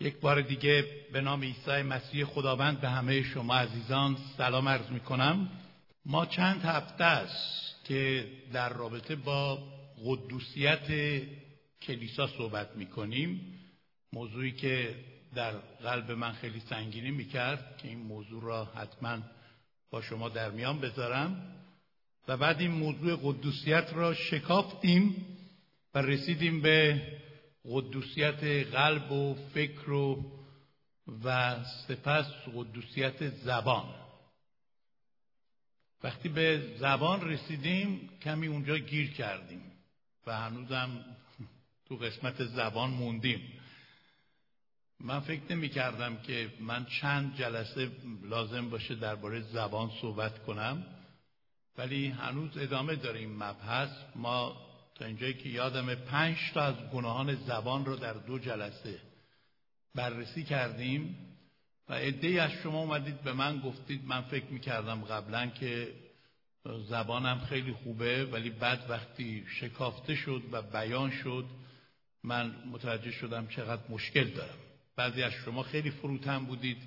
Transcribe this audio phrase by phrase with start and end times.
[0.00, 5.00] یک بار دیگه به نام عیسی مسیح خداوند به همه شما عزیزان سلام عرض می
[5.00, 5.50] کنم
[6.06, 9.58] ما چند هفته است که در رابطه با
[10.04, 10.88] قدوسیت
[11.82, 13.40] کلیسا صحبت می کنیم
[14.12, 14.94] موضوعی که
[15.34, 15.52] در
[15.82, 19.18] قلب من خیلی سنگینی می کرد که این موضوع را حتما
[19.90, 21.56] با شما در میان بذارم.
[22.28, 25.26] و بعد این موضوع قدوسیت را شکافتیم
[25.94, 27.02] و رسیدیم به
[27.64, 30.40] قدوسیت قلب و فکر و
[31.24, 31.56] و
[31.88, 33.94] سپس قدوسیت زبان.
[36.02, 39.72] وقتی به زبان رسیدیم کمی اونجا گیر کردیم
[40.26, 41.04] و هنوزم
[41.88, 43.52] تو قسمت زبان موندیم.
[45.00, 47.90] من فکر نمی کردم که من چند جلسه
[48.22, 50.86] لازم باشه درباره زبان صحبت کنم
[51.78, 53.90] ولی هنوز ادامه داریم مبحث.
[54.16, 54.69] ما
[55.00, 58.98] تا اینجایی که یادم پنج تا از گناهان زبان رو در دو جلسه
[59.94, 61.16] بررسی کردیم
[61.88, 65.94] و عده از شما اومدید به من گفتید من فکر می‌کردم قبلا که
[66.88, 71.44] زبانم خیلی خوبه ولی بعد وقتی شکافته شد و بیان شد
[72.24, 74.58] من متوجه شدم چقدر مشکل دارم.
[74.96, 76.82] بعضی از شما خیلی فروتن بودید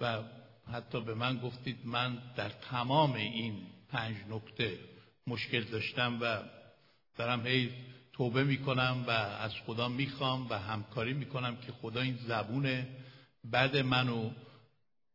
[0.00, 0.22] و
[0.72, 4.78] حتی به من گفتید من در تمام این پنج نکته
[5.26, 6.42] مشکل داشتم و
[7.16, 7.70] دارم هی
[8.12, 12.86] توبه می‌کنم و از خدا می‌خوام و همکاری می‌کنم که خدا این زبون
[13.52, 14.30] بد منو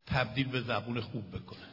[0.06, 1.68] تبدیل به زبون خوب بکنه.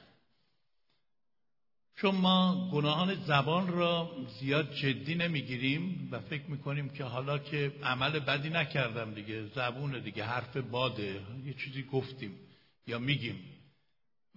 [1.97, 8.19] چون ما گناهان زبان را زیاد جدی نمی‌گیریم و فکر می‌کنیم که حالا که عمل
[8.19, 12.39] بدی نکردم دیگه زبون دیگه حرف باده یه چیزی گفتیم
[12.87, 13.45] یا میگیم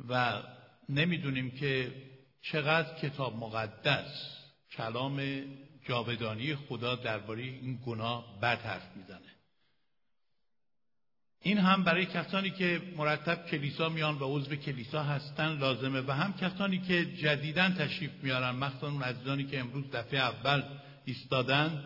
[0.09, 0.43] و
[0.89, 1.91] نمی‌دونیم که
[2.41, 4.38] چقدر کتاب مقدس
[4.71, 5.43] کلام
[5.88, 9.38] جاودانی خدا درباره این گناه بد حرف می‌زنه.
[11.41, 16.33] این هم برای کسانی که مرتب کلیسا میان و عضو کلیسا هستن لازمه و هم
[16.33, 20.64] کسانی که جدیدن تشریف میارن مخصوصا اون عزیزانی که امروز دفعه اول
[21.05, 21.83] ایستادن.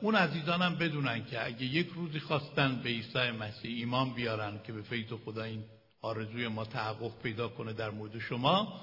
[0.00, 4.72] اون عزیزان هم بدونن که اگه یک روزی خواستن به عیسی مسیح ایمان بیارن که
[4.72, 5.64] به فیض خدا این
[6.02, 8.80] آرزوی ما تحقق پیدا کنه در مورد شما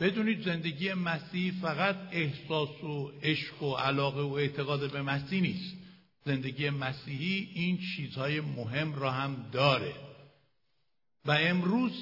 [0.00, 5.76] بدونید زندگی مسیح فقط احساس و عشق و علاقه و اعتقاد به مسیح نیست.
[6.24, 9.94] زندگی مسیحی این چیزهای مهم را هم داره.
[11.24, 11.92] و امروز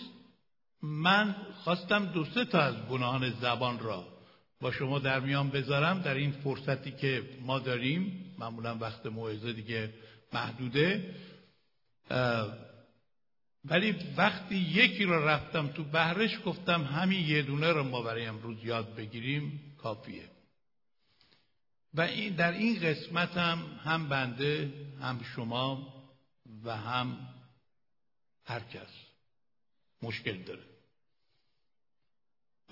[0.82, 4.08] من خواستم دو سه تا از گناهان زبان را
[4.60, 8.34] با شما در میان بذارم در این فرصتی که ما داریم.
[8.38, 9.92] معمولا وقت موعظه دیگه
[10.32, 11.14] محدوده.
[13.68, 18.64] ولی وقتی یکی رو رفتم تو بهرش گفتم همین یه دونه رو ما برای امروز
[18.64, 20.28] یاد بگیریم کافیه.
[21.94, 25.94] و این در این قسمت هم هم بنده هم شما
[26.64, 27.18] و هم
[28.44, 28.90] هر کس
[30.02, 30.62] مشکل داره.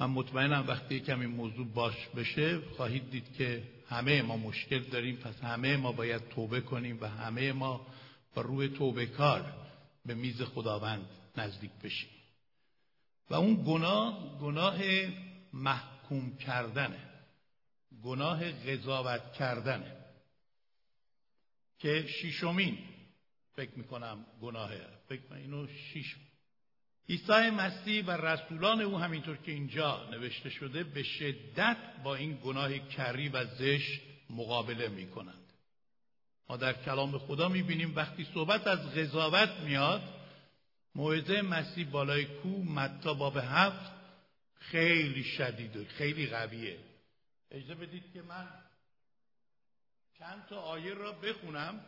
[0.00, 5.40] من مطمئنم وقتی کمی موضوع باش بشه خواهید دید که همه ما مشکل داریم پس
[5.40, 7.86] همه ما باید توبه کنیم و همه ما
[8.34, 9.63] با روی توبه کار
[10.06, 11.06] به میز خداوند
[11.36, 12.10] نزدیک بشیم
[13.30, 14.78] و اون گناه گناه
[15.52, 17.10] محکوم کردنه.
[18.02, 19.96] گناه قضاوت کردنه.
[21.78, 22.78] که شیشمین
[23.54, 26.16] فکر می‌کنم گناهه فکر اینو شیش
[27.08, 32.78] عیسی مسیح و رسولان او همینطور که اینجا نوشته شده به شدت با این گناه
[32.78, 34.00] کری و زشت
[34.30, 35.43] مقابله می‌کنند
[36.48, 40.02] ما در کلام خدا می‌بینیم وقتی صحبت از قضاوت میاد
[40.94, 43.92] موعظه مسیح بالای کو متا باب هفت
[44.60, 46.78] خیلی شدید و خیلی قویه.
[47.50, 48.48] اجازه بدید که من
[50.18, 51.80] چند تا آیه را بخونم.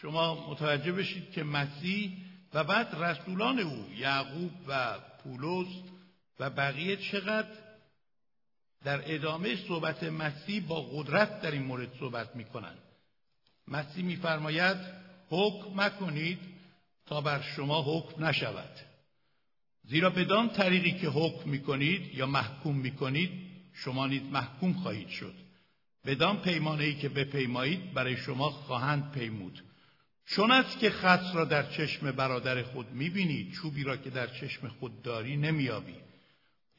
[0.00, 2.16] شما متوجه بشید که مسیح
[2.54, 5.82] و بعد رسولان او یعقوب و پولس
[6.40, 7.68] و بقیه چقدر
[8.84, 12.87] در ادامه صحبت مسیح با قدرت در این مورد صحبت می‌کنند.
[13.70, 14.76] مسیح میفرماید
[15.30, 16.38] حکم مکنید
[17.06, 18.70] تا بر شما حکم نشود.
[19.84, 23.30] زیرا بدان طریقی که حکم می‌کنید یا محکوم می‌کنید
[23.74, 25.34] شما نیز محکوم خواهید شد.
[26.06, 29.62] بدان پیمانه ای که بپیمایید برای شما خواهند پیمود.
[30.26, 34.68] چون است که خط را در چشم برادر خود می‌بینید چوبی را که در چشم
[34.68, 35.94] خود داری نمیابی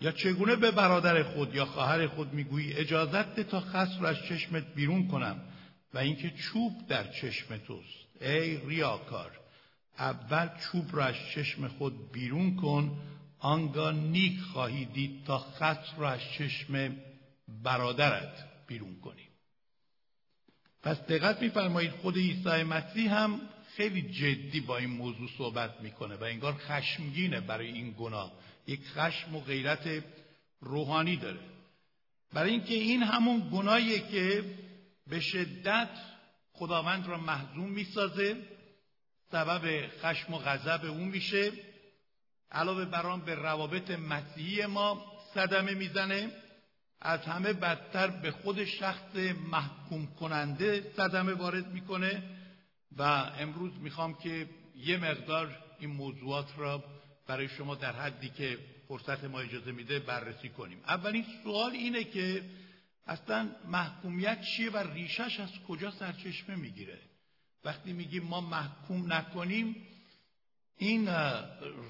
[0.02, 4.18] یا چگونه به برادر خود یا خواهر خود می‌گویی اجازت ده تا خط را از
[4.30, 5.42] چشمت بیرون کنم.
[5.94, 8.22] و اینکه چوب در چشم توست.
[8.22, 9.40] ای ریاکار
[9.98, 12.98] اول چوب را از چشم خود بیرون کن
[13.40, 16.96] آنگاه نیک خواهی دید تا خط را از چشم
[17.64, 19.28] برادرت بیرون کنی.
[20.84, 23.42] پس دقت میفرمایید خود عیسی مسیح هم
[23.76, 28.32] خیلی جدی با این موضوع صحبت می‌کنه و انگار خشمگینه برای این گناه.
[28.68, 30.04] یک خشم و غیرت
[30.62, 31.40] روحانی داره.
[32.34, 34.44] برای اینکه این همون گناهیه که
[35.10, 35.90] به شدت
[36.54, 38.36] خداوند را محزون می‌سازه.
[39.32, 41.52] سبب خشم و غضب او میشه.
[42.52, 46.32] علاوه بر به روابط مسیحی ما صدمه می‌زنه.
[47.02, 49.16] از همه بدتر به خود شخص
[49.52, 52.24] محکوم کننده صدمه وارد می‌کنه.
[52.98, 53.04] و
[53.40, 56.84] امروز می‌خوام که یه مقدار این موضوعات را
[57.28, 58.58] برای شما در حدی که
[58.88, 60.82] فرصت ما اجازه میده بررسی کنیم.
[60.88, 62.44] اولین سوال اینه که
[63.10, 67.00] اصلا محکومیت چیه و ریشش از کجا سرچشمه می‌گیره؟
[67.64, 69.76] وقتی میگیم ما محکوم نکنیم
[70.78, 71.10] این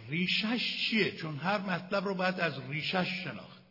[0.10, 3.62] ریشش چیه؟ چون هر مطلب رو باید از ریشش شناخت.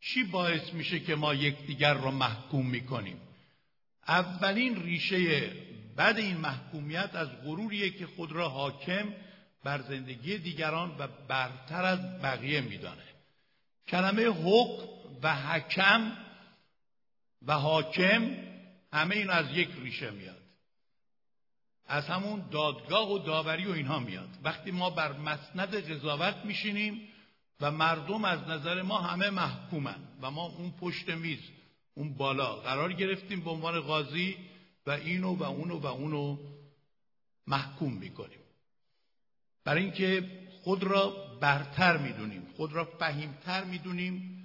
[0.00, 3.20] چی باعث میشه که ما یکدیگر رو محکوم می‌کنیم؟
[4.08, 5.52] اولین ریشه
[5.96, 9.14] بعد این محکومیت از غروریه که خود را حاکم
[9.64, 13.02] بر زندگی دیگران و برتر از بقیه میدانه
[13.88, 14.88] کلمه حق
[15.22, 16.25] و حکم
[17.46, 18.36] و حاکم
[18.92, 20.42] همه این از یک ریشه میاد.
[21.86, 24.28] از همون دادگاه و داوری و اینها میاد.
[24.42, 27.08] وقتی ما بر مسند قضاوت میشینیم
[27.60, 31.40] و مردم از نظر ما همه محکومن و ما اون پشت میز
[31.94, 34.36] اون بالا قرار گرفتیم به عنوان قاضی
[34.86, 36.38] و اینو و اونو و اونو
[37.46, 38.38] محکوم می‌کنیم.
[39.64, 40.30] برای اینکه
[40.62, 41.10] خود را
[41.40, 44.35] برتر می‌دونیم خود را فهیمتر می‌دونیم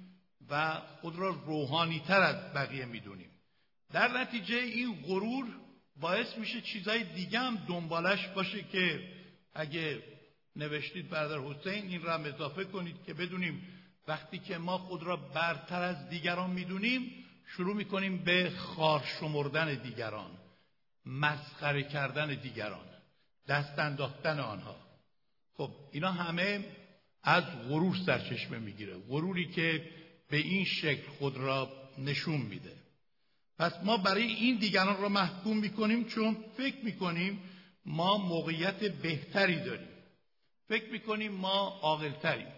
[0.50, 3.30] و خود را روحانیتر از بقیه می‌دونیم.
[3.92, 5.46] در نتیجه این غرور
[6.00, 9.08] باعث میشه چیزای دیگه هم دنبالش باشه که
[9.54, 10.02] اگه
[10.56, 13.68] نوشتید برادر حسین این را اضافه کنید که بدونیم
[14.08, 20.30] وقتی که ما خود را برتر از دیگران می‌دونیم شروع می‌کنیم به خار شمردن دیگران
[21.06, 22.86] مسخره کردن دیگران
[23.48, 24.76] دست انداختن آنها.
[25.54, 26.64] خب اینا همه
[27.22, 28.98] از غرور سرچشمه می‌گیره.
[29.08, 29.90] غروری که
[30.32, 32.72] به این شکل خود را نشون میده.
[33.58, 37.40] پس ما برای این دیگران را محکوم می‌کنیم چون فکر می‌کنیم
[37.86, 39.88] ما موقعیت بهتری داریم.
[40.68, 42.52] فکر می‌کنیم ما عاقلتریم.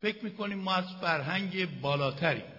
[0.00, 2.52] فکر می‌کنیم ما از فرهنگ بالاتریم.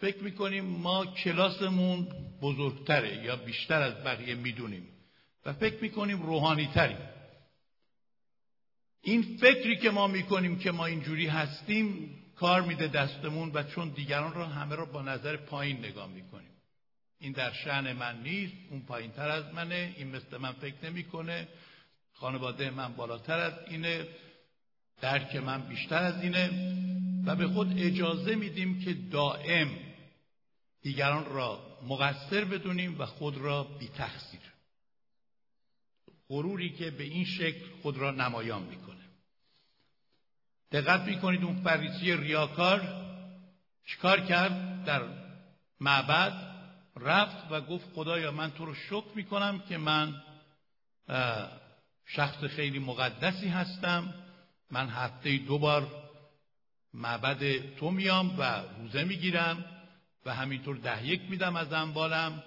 [0.00, 2.08] فکر می‌کنیم ما کلاسمون
[2.42, 4.88] بزرگتره یا بیشتر از بقیه می‌دونیم.
[5.44, 7.08] و فکر می‌کنیم روحانیتریم.
[9.02, 14.34] این فکری که ما می‌کنیم که ما اینجوری هستیم کار میده دستمون و چون دیگران
[14.34, 16.50] را همه را با نظر پایین نگاه می‌کنیم.
[17.18, 21.48] این در شعن من نیست اون پایین تر از منه این مثل من فکر نمی‌کنه.
[22.12, 24.08] خانواده من بالاتر از اینه
[25.00, 26.50] درک من بیشتر از اینه
[27.26, 29.70] و به خود اجازه میدیم که دائم
[30.82, 34.40] دیگران را مقصر بدونیم و خود را بی تقصیر
[36.28, 38.95] غروری که به این شکل خود را نمایان می‌کنه.
[40.72, 42.82] دقت می‌کنید اون فریسی ریاکار
[43.86, 45.02] چیکار کرد؟ در
[45.80, 46.32] معبد
[46.96, 50.14] رفت و گفت خدایا من تو رو شکر می‌کنم که من
[52.06, 54.14] شخص خیلی مقدسی هستم.
[54.70, 55.86] من هفته دو بار
[56.94, 59.64] معبد تو میام و روزه می‌گیرم
[60.26, 62.42] و همینطور ده یک میدم از اموالم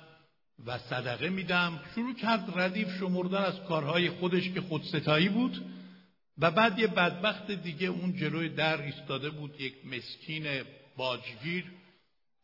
[0.65, 1.79] و صدقه میدم.
[1.95, 5.78] شروع کرد ردیف شمردن از کارهای خودش که خودستایی بود.
[6.39, 10.63] و بعد یه بدبخت دیگه اون جلوی در ایستاده بود یک مسکین
[10.97, 11.65] باجگیر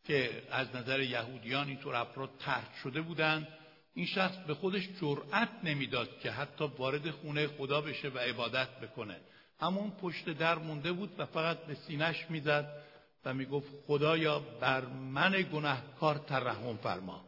[0.04, 3.48] که از نظر یهودیان اینطور افراد ترک شده بودند
[3.94, 9.16] این شخص به خودش جرأت نمی‌داد که حتی وارد خونه خدا بشه و عبادت بکنه.
[9.60, 12.82] همون پشت در مونده بود و فقط به سینش می‌زد
[13.24, 17.24] و می‌گفت خدایا بر من گناهکار ترحم فرما.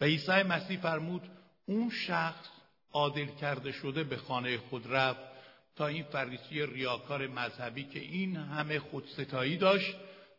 [0.00, 1.22] و عیسی مسیح فرمود
[1.66, 2.48] اون شخص
[2.92, 5.31] عادل کرده شده به خانه خود رفت
[5.76, 9.96] تا این فریسی ریاکار مذهبی که این همه خودستایی داشت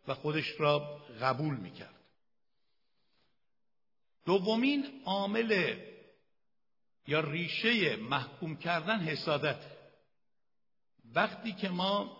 [0.07, 1.99] و خودش را قبول می‌کرد.
[4.25, 5.77] دومین عامل
[7.07, 9.59] یا ریشه محکوم کردن حسادت.
[11.15, 12.17] وقتی که ما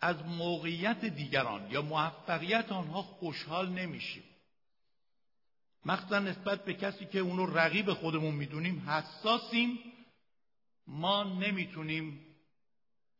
[0.00, 4.24] از موقعیت دیگران یا موفقیت آنها خوشحال نمیشیم
[5.84, 9.78] مخصوصا نسبت به کسی که اونو رقیب خودمون می‌دونیم حساسیم
[10.86, 12.33] ما نمی‌تونیم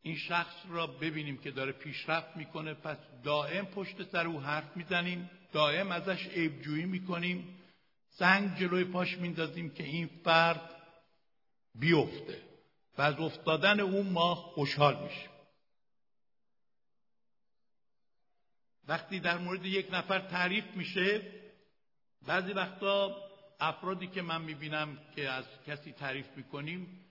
[0.07, 5.31] این شخص را ببینیم که داره پیشرفت می‌کنه پس دائم پشت سر او حرف می‌زنیم
[5.53, 7.59] دائم ازش عیبجویی می‌کنیم
[8.11, 10.71] سنگ جلوی پاش میندازیم که این فرد
[11.75, 12.43] بیفته
[12.99, 15.31] و از افتادن او ما خوشحال میشیم.
[18.89, 21.23] وقتی در مورد یک نفر تعریف میشه
[22.27, 23.17] بعضی وقتا
[23.61, 27.05] افرادی که من می‌بینم که از کسی تعریف می‌کنیم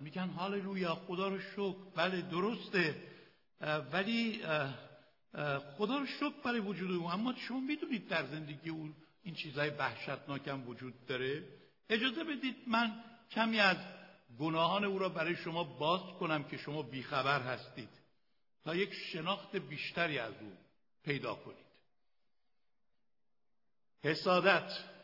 [0.00, 1.76] میگن هاللویا خدا رو شکر.
[1.96, 3.02] بله درسته.
[3.92, 4.42] ولی
[5.76, 7.10] خدا رو شکر برای وجود او.
[7.10, 11.44] اما شما می‌دونید در زندگی او این چیزهای وحشتناکم وجود داره.
[11.88, 13.76] اجازه بدید من کمی از
[14.38, 17.88] گناهان او را برای شما باز کنم که شما بیخبر هستید
[18.64, 20.52] تا یک شناخت بیشتری از او
[21.04, 21.66] پیدا کنید.
[24.02, 24.97] حسادت.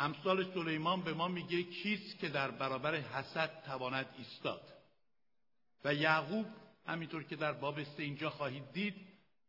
[0.00, 4.72] امثال سلیمان به ما میگه کیست که در برابر حسد تواند ایستاد.
[5.84, 6.46] و یعقوب
[6.86, 8.94] همینطور که در باب سه اینجا خواهید دید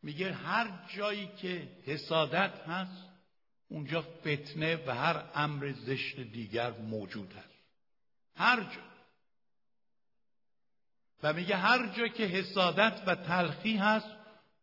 [0.04, 3.10] میگه هر جایی که حسادت هست
[3.70, 7.48] اونجا فتنه و هر امر زشت دیگر موجود هست
[8.36, 8.92] هر جا.
[11.24, 14.16] و میگه هر جا که حسادت و تلخی هست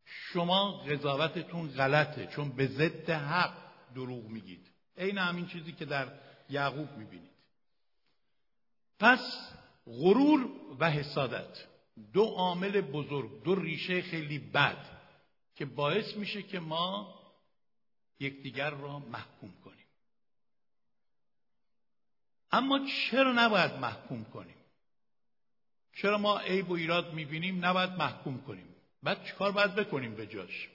[0.04, 3.54] شما قضاوتتون غلطه چون به ضد حق
[3.95, 4.67] دروغ میگید.
[4.99, 6.12] عین همین چیزی که در
[6.50, 7.31] یعقوب می‌بینید.
[8.99, 9.50] پس
[9.87, 11.64] غرور و حسادت
[12.12, 14.87] دو عامل بزرگ دو ریشه خیلی بد
[15.55, 17.19] که باعث میشه که ما
[18.21, 19.87] یکدیگر را محکوم کنیم.
[22.52, 24.55] اما چرا نباید محکوم کنیم؟
[25.95, 28.75] چرا ما عیب و ایراد می‌بینیم؟ نباید محکوم کنیم.
[29.02, 30.69] بعد چیکار باید بکنیم به جاش؟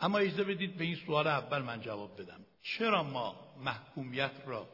[0.00, 2.40] اما اجازه بدید به این سوال اول من جواب بدم.
[2.62, 4.68] چرا ما محکومیت را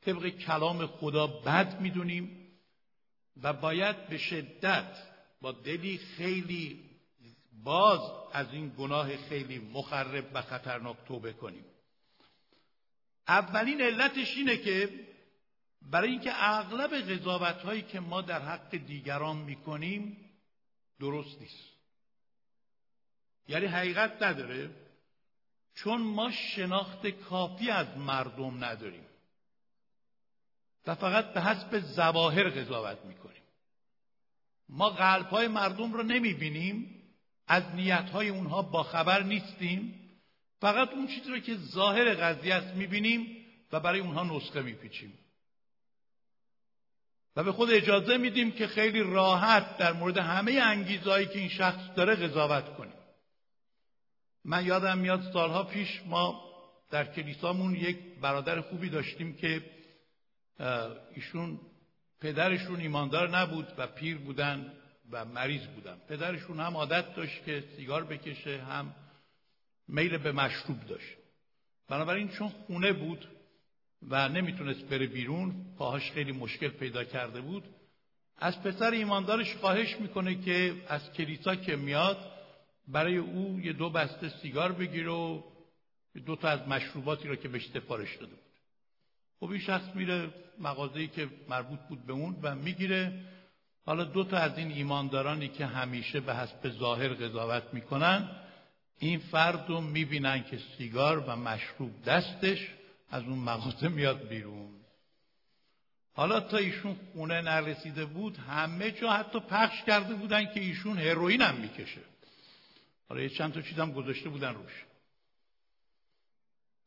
[0.00, 2.48] طبق کلام خدا بد می‌دونیم
[3.42, 4.96] و باید به شدت
[5.40, 6.80] با دلی خیلی
[7.64, 8.00] باز
[8.32, 11.64] از این گناه خیلی مخرب و خطرناک توبه کنیم؟
[13.28, 14.90] اولین علتش اینه که
[15.82, 20.16] برای اینکه اغلب قضاوت هایی که ما در حق دیگران می‌کنیم
[21.00, 21.73] درست نیست.
[23.48, 24.70] یعنی حقیقت نداره.
[25.74, 29.06] چون ما شناخت کافی از مردم نداریم.
[30.86, 33.42] و فقط به حسب زواهر قضاوت می‌کنیم.
[34.68, 37.00] ما قلب های مردم رو نمی‌بینیم.
[37.46, 40.00] از نیت های اونها با خبر نیستیم.
[40.60, 43.36] فقط اون چیزی رو که ظاهر قضیه است می‌بینیم
[43.72, 45.18] و برای اونها نسخه میپیچیم.
[47.36, 51.80] و به خود اجازه میدیم که خیلی راحت در مورد همه انگیزهایی که این شخص
[51.96, 52.93] داره قضاوت کنیم
[54.44, 56.44] من یادم میاد سالها پیش ما
[56.90, 59.62] در کلیسامون یک برادر خوبی داشتیم که
[61.14, 61.60] ایشون
[62.20, 64.72] پدرشون ایماندار نبود و پیر بودن
[65.10, 65.96] و مریض بودن.
[66.08, 68.94] پدرشون هم عادت داشت که سیگار بکشه هم
[69.88, 71.16] میل به مشروب داشت.
[71.88, 73.28] بنابراین چون خونه بود
[74.08, 77.64] و نمی‌تونست بره بیرون پاهاش خیلی مشکل پیدا کرده بود
[78.38, 82.33] از پسر ایماندارش خواهش می‌کنه که از کلیسا که میاد
[82.88, 85.42] برای او یه دو بسته سیگار بگیره و
[86.26, 88.44] دو تا از مشروباتی را که بهش سفارش داده بود.
[89.40, 93.20] خب این شخص میره مغازه‌ای که مربوط بود به اون و می‌گیره.
[93.86, 98.30] حالا دو تا از این ایماندارانی که همیشه به حسب ظاهر قضاوت می‌کنن
[98.98, 102.68] این فرد رو می‌بینن که سیگار و مشروب دستش
[103.10, 104.70] از اون مغازه میاد بیرون.
[106.12, 111.42] حالا تا ایشون خونه نرسیده بود همه جا حتی پخش کرده بودن که ایشون هروئین
[111.42, 112.00] هم می‌کشه.
[113.08, 114.84] حالا یه چند تا چیزم گذاشته بودن روش.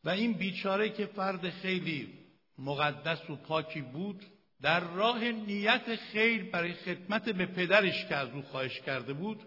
[0.03, 2.13] و این بیچاره که فرد خیلی
[2.57, 4.25] مقدس و پاکی بود
[4.61, 9.41] در راه نیت خیر برای خدمت به پدرش که از او خواهش کرده بود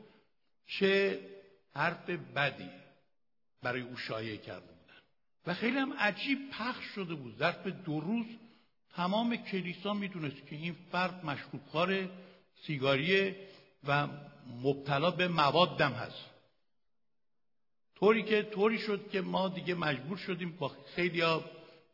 [0.66, 1.20] چه
[1.74, 2.70] حرف بدی
[3.62, 5.00] برای او شایع کرده بودن.
[5.46, 7.36] و خیلی هم عجیب پخش شده بود.
[7.38, 8.26] ظرف دو روز
[8.94, 12.08] تمام کلیسا می‌دونست که این فرد مشروبخوار
[12.66, 13.36] سیگاریه
[13.84, 14.08] و
[14.62, 16.30] مبتلا به موادم هست.
[18.00, 21.22] طوری که طوری شد که ما دیگه مجبور شدیم با خیلی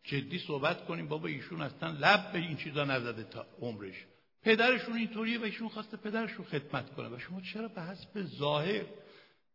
[0.04, 1.08] جدی صحبت کنیم.
[1.08, 4.06] بابا ایشون اصلا لب به این چیزا نزده تا عمرش.
[4.42, 7.08] پدرشون اینطوریه و ایشون خواسته پدرشون خدمت کنه.
[7.08, 8.84] و شما چرا به حسب ظاهر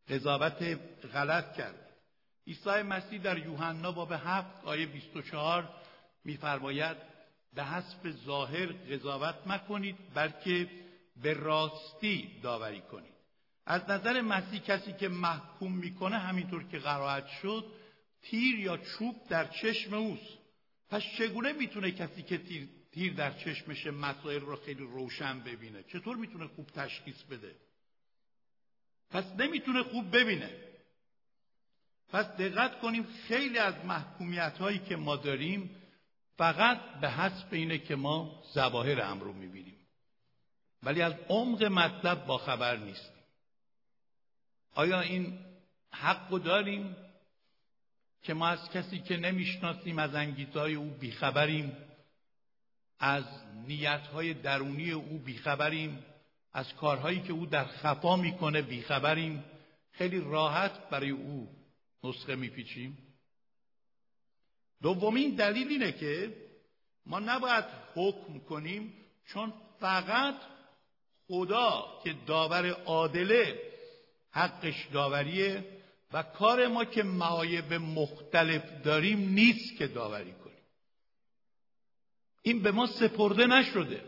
[0.09, 0.79] قضاوت
[1.13, 1.91] غلط کرد
[2.47, 5.69] عیسی مسیح در یوحنا باب 7 آیه 24
[6.25, 6.97] میفرماید
[7.53, 10.69] به حسب ظاهر قضاوت مکنید بلکه
[11.21, 13.10] به راستی داوری کنید.
[13.71, 17.65] از نظر مسیح کسی که محکوم می‌کنه همینطور که قرائت شد
[18.21, 20.37] تیر یا چوب در چشم اوست.
[20.89, 26.17] پس چگونه می‌تونه کسی که تیر, تیر در چشمش مسائل رو خیلی روشن ببینه؟ چطور
[26.17, 27.55] می‌تونه خوب تشخیص بده؟
[29.09, 30.49] پس نمی‌تونه خوب ببینه.
[32.09, 35.75] پس دقت کنیم خیلی از محکومیت هایی که ما داریم
[36.37, 39.77] فقط به حسب اینه که ما زواهر امر رو می‌بینیم.
[40.83, 43.20] ولی از عمق مطلب با خبر نیستیم.
[44.75, 45.39] آیا این
[45.91, 46.95] حق داریم
[48.23, 51.77] که ما از کسی که نمی‌شناسیم از انگیزهای او بیخبریم
[52.99, 53.23] از
[53.67, 56.05] نیتهای درونی او بیخبریم
[56.53, 59.43] از کارهایی که او در خفا می‌کنه بیخبریم
[59.91, 61.49] خیلی راحت برای او
[62.03, 62.97] نسخه میپیچیم؟
[64.81, 66.35] دومین دلیل اینه که
[67.05, 68.93] ما نباید حکم کنیم
[69.25, 70.35] چون فقط
[71.27, 73.70] خدا که داور عادله
[74.31, 75.65] حقش داوریه
[76.13, 80.57] و کار ما که معایب مختلف داریم نیست که داوری کنیم.
[82.41, 84.01] این به ما سپرده نشده.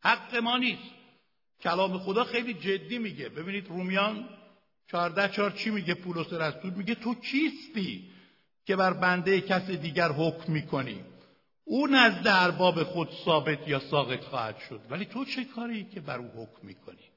[0.00, 0.94] حق ما نیست.
[1.60, 3.28] کلام خدا خیلی جدی میگه.
[3.28, 4.28] ببینید رومیان
[4.90, 8.10] چهارده چهار چی میگه؟ پولس رسول میگه تو کیستی
[8.66, 11.04] که بر بنده کس دیگر حکم می‌کنی؟
[11.64, 14.80] او نزد ارباب خود ثابت یا ساقط خواهد شد.
[14.90, 17.13] ولی تو چه کاری که بر او حکم می‌کنی؟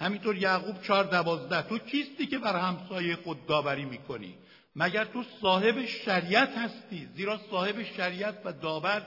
[0.00, 1.62] همینطور یعقوب چهار دوازده.
[1.62, 4.34] تو کیستی که بر همسایه خود داوری می‌کنی؟
[4.76, 9.06] مگر تو صاحب شریعت هستی؟ زیرا صاحب شریعت و داور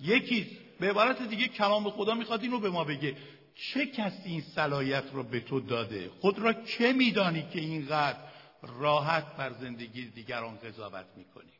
[0.00, 0.50] یکیست.
[0.80, 3.16] به عبارت دیگه کلام خدا می‌خواد اینو به ما بگه.
[3.54, 8.18] چه کسی این صلاحیت رو به تو داده؟ خود را چه میدانی که اینقدر
[8.62, 11.52] راحت بر زندگی دیگران قضاوت می‌کنی؟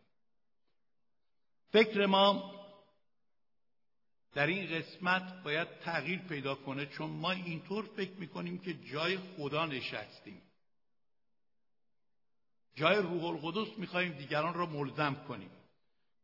[1.72, 2.55] فکر ما
[4.36, 9.66] در این قسمت باید تغییر پیدا کنه چون ما اینطور فکر می‌کنیم که جای خدا
[9.66, 10.42] نشستیم.
[12.74, 15.50] جای روح القدس می‌خواهیم دیگران را ملزم کنیم.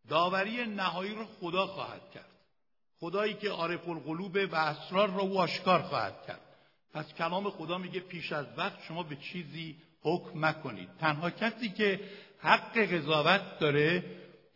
[0.09, 2.31] داوری نهایی را خدا خواهد کرد.
[3.01, 6.41] خدایی که عارف القلوب و اسرار را او آشکار خواهد کرد.
[6.95, 12.01] پس کلام خدا میگه پیش از وقت شما به چیزی حکم مکنید تنها کسی که
[12.39, 14.05] حق قضاوت داره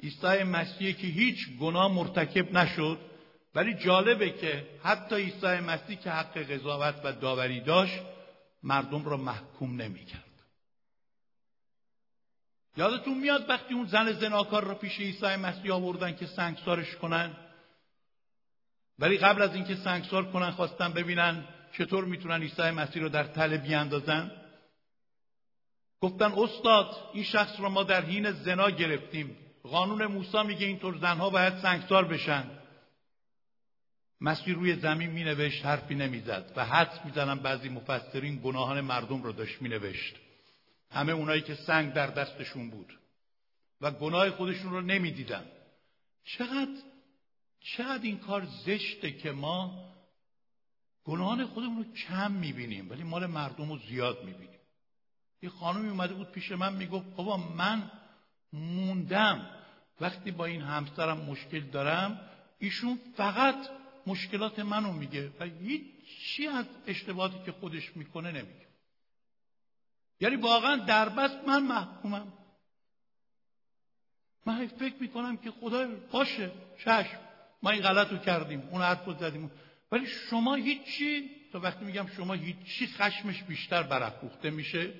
[0.02, 3.15] عیسی مسیحی که هیچ گناه مرتکب نشد
[3.56, 8.00] ولی جالبه که حتی عیسی مسیح که حق قضاوت و داوری داشت
[8.62, 10.22] مردم را محکوم نمی‌کرد.
[12.76, 17.36] یادتون میاد وقتی اون زن زناکار را پیش عیسی مسیح آوردن که سنگسارش کنن؟
[18.98, 23.58] ولی قبل از اینکه سنگسار کنن خواستن ببینن چطور می‌تونن عیسی مسیح رو در تله
[23.58, 24.30] بیاندازن؟
[26.00, 29.36] گفتن استاد این شخص رو ما در حین زنا گرفتیم.
[29.62, 32.55] قانون موسی میگه اینطور زنها باید سنگسار بشن.
[34.20, 39.62] مسیح روی زمین مینوشت حرفی نمی‌زد و حدس می‌زنن بعضی مفسرین گناهان مردم رو داشت
[39.62, 40.16] مینوشت.
[40.90, 42.98] همه اونایی که سنگ در دستشون بود
[43.80, 45.44] و گناه خودشون رو نمی‌دیدن.
[46.24, 46.76] چقدر
[47.60, 49.92] چقدر این کار زشته که ما
[51.04, 54.60] گناهان خودمون رو کم می‌بینیم ولی مال مردم رو زیاد می‌بینیم.
[55.42, 57.90] یه خانمی اومده بود پیش من می‌گفت بابا من
[58.52, 59.50] موندم.
[60.00, 62.20] وقتی با این همسرم مشکل دارم
[62.58, 63.56] ایشون فقط
[64.06, 68.66] مشکلات منو میگه و هیچی از اشتباهاتی که خودش می‌کنه نمیگه.
[70.21, 72.32] یعنی واقعا دربست من محکومم.
[74.47, 77.19] من فکر می‌کنم که خدا باشه چشم
[77.62, 79.50] ما این غلط رو کردیم اون حرف رو زدیم.
[79.92, 84.92] ولی شما هیچی تا وقتی میگم شما هیچی خشمش بیشتر برافروخته میشه.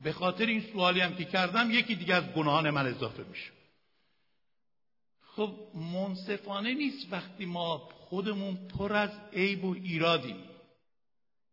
[0.00, 3.50] به خاطر این سوالی هم که کردم یکی دیگه از گناهان من اضافه میشه.
[5.36, 10.36] خب منصفانه نیست وقتی ما خودمون پر از عیب و ایرادیم.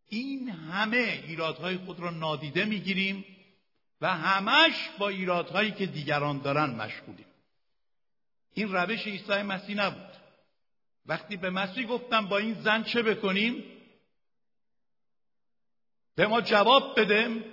[0.08, 3.24] این همه ایرادهای خود را نادیده می‌گیریم
[4.00, 7.26] و همش با ایرادهایی که دیگران دارن مشغولیم.
[8.54, 10.12] این روش عیسی مسیح نبود.
[11.06, 13.64] وقتی به مسیح گفتم با این زن چه بکنیم؟
[16.14, 17.44] به ما جواب بده.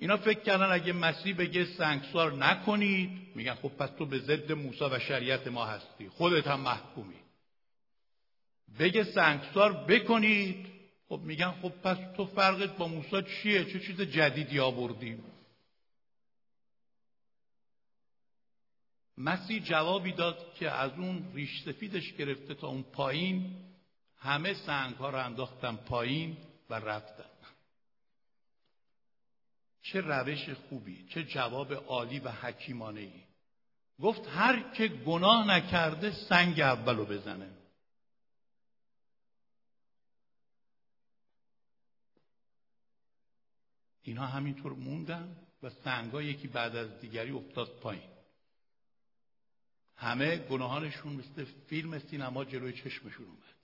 [0.00, 4.84] اینا فکر کردن اگه مسیح بگه سنگسار نکنید میگن خب پس تو به ضد موسی
[4.84, 6.08] و شریعت ما هستی.
[6.08, 7.20] خودت هم محکومی.
[8.78, 10.66] بگه سنگسار بکنید.
[11.08, 15.24] خب میگن خب پس تو فرقت با موسی چیه؟ چه چیز جدیدی آوردیم
[19.18, 23.56] مسیح جوابی داد که از اون ریش سفیدش گرفته تا اون پایین
[24.18, 26.36] همه سنگ ها رو انداختن پایین
[26.70, 27.29] و رفتن.
[29.82, 33.22] چه روش خوبی چه جواب عالی و حکیمانه ای
[34.00, 37.50] گفت هر که گناه نکرده سنگ اولو بزنه.
[44.02, 48.10] اینها همینطور موندن و سنگا یکی بعد از دیگری افتاد پایین.
[49.96, 53.59] همه گناهانشون مثل فیلم سینما جلوی چشمشون اومد.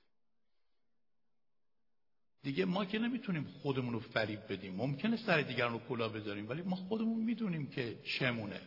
[2.46, 4.74] دیگه ما که نمی‌تونیم خودمون رو فریب بدیم.
[4.74, 8.60] ممکنه سر دیگران رو کلا بذاریم ولی ما خودمون می‌دونیم که چمونه.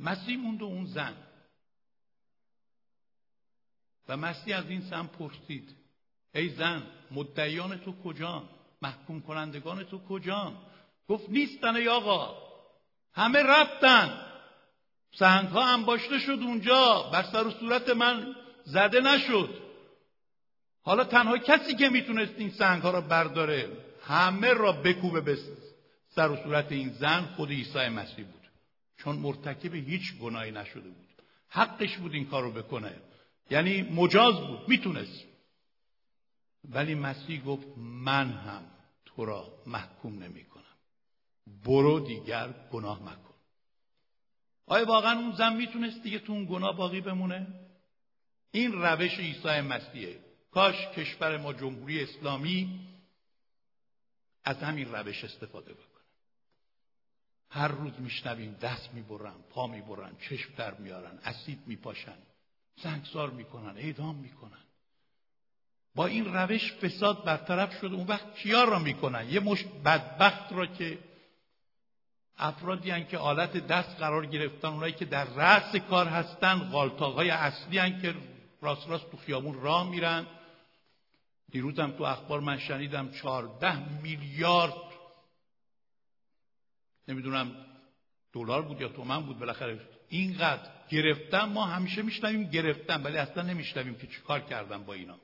[0.00, 1.16] مسیح موند و اون زن.
[4.08, 5.74] و مسیح از این زن پرسید
[6.34, 8.48] ای زن مدعیان تو کجان؟
[8.82, 10.56] محکوم کنندگان تو کجان؟
[11.08, 12.36] گفت نیستن ای آقا.
[13.12, 14.26] همه رفتن.
[15.14, 17.10] سنگ ها انباشته شد اونجا.
[17.12, 19.63] بر سر و صورت من زده نشد.
[20.84, 23.68] حالا تنها کسی که می‌تونست این سنگ ها را برداره
[24.06, 25.38] همه را بکوبه به
[26.08, 28.50] سر و صورت این زن خود عیسی مسیح بود.
[28.96, 31.08] چون مرتکب هیچ گناهی نشده بود.
[31.48, 32.92] حقش بود این کار رو بکنه.
[33.50, 35.24] یعنی مجاز بود می‌تونست.
[36.68, 38.62] ولی مسیح گفت من هم
[39.06, 40.62] تو را محکوم نمی کنم
[41.64, 43.34] برو دیگر گناه مکن.
[44.66, 47.46] آیا واقعا اون زن می‌تونست دیگه تو اون گناه باقی بمونه؟
[48.50, 50.18] این روش عیسی مسیحه.
[50.54, 52.80] کاش کشور ما جمهوری اسلامی
[54.44, 55.84] از همین روش استفاده بکنه.
[57.50, 62.16] هر روز میشنویم دست می‌برن پا می‌برن چشم در میارن اسید میپاشن
[62.82, 64.64] سنگسار می‌کنن اعدام می‌کنن.
[65.94, 70.66] با این روش فساد برطرف شده اون وقت کیا را می‌کنن؟ یه مشت بدبخت را
[70.66, 70.98] که
[72.38, 77.78] افرادی هن که آلت دست قرار گرفتن اونایی که در رأس کار هستن غالتاقای اصلی
[77.78, 78.14] هن که
[78.60, 80.26] راست راست تو خیابون راه میرن.
[81.54, 84.74] دیروزم تو اخبار من شنیدم چهارده میلیارد.
[87.08, 87.66] نمی‌دونم
[88.32, 93.94] دلار بود یا تومن بود بالاخره اینقدر گرفتن ما همیشه میشنویم گرفتن ولی اصلا نمیشنویم
[93.94, 95.18] که چیکار کردن با اینا.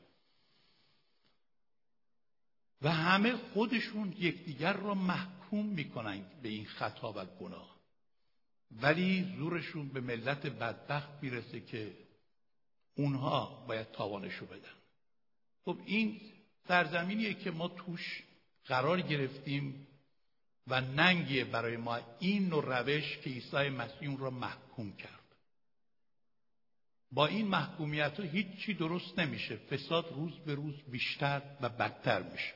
[2.83, 7.77] و همه خودشون یکدیگر را محکوم می‌کنن به این خطا و گناه.
[8.71, 11.97] ولی زورشون به ملت بدبخت می‌رسه که
[12.95, 14.80] اونها باید تاوانشو بدن.
[15.65, 16.21] خب این
[16.69, 18.23] سرزمینیه که ما توش
[18.67, 19.87] قرار گرفتیم
[20.67, 25.21] و ننگیه برای ما این نوع روش که عیسی مسیح را محکوم کرد.
[27.13, 29.57] با این محکومیت ها هیچی درست نمیشه.
[29.57, 32.53] فساد روز به روز بیشتر و بدتر میشه.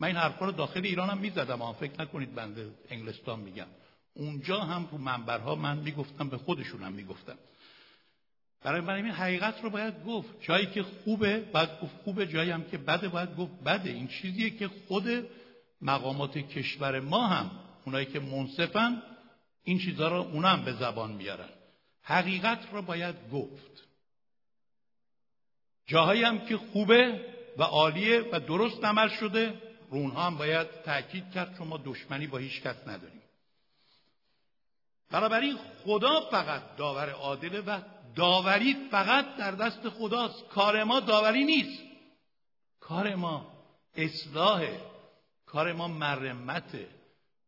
[0.00, 1.62] من این حرفا رو داخل ایران هم می‌زدم.
[1.62, 3.66] آن فکر نکنید بنده انگلستان میگم.
[4.14, 7.38] اونجا هم رو منبرها من می‌گفتم به خودشونم می‌گفتم.
[8.62, 10.28] برای من این حقیقت رو باید گفت.
[10.40, 13.90] جایی که خوبه باید گفت خوبه جایی هم که بده باید گفت بده.
[13.90, 15.28] این چیزیه که خود
[15.82, 17.50] مقامات کشور ما هم
[17.84, 19.02] اونایی که منصفن
[19.64, 21.48] این چیزها رو اونا به زبان میارن.
[22.02, 23.86] حقیقت رو باید گفت.
[25.86, 27.20] جاهایی هم که خوبه
[27.58, 32.26] و عالیه و درست عمل شده رو اونها هم باید تاکید کرد چون ما دشمنی
[32.26, 33.22] با هیچ کس نداریم.
[35.10, 37.80] بنابراین خدا فقط داور عادله و
[38.16, 40.48] داوری فقط در دست خداست.
[40.48, 41.82] کار ما داوری نیست.
[42.80, 43.52] کار ما
[43.94, 44.80] اصلاحه.
[45.46, 46.88] کار ما مرمته.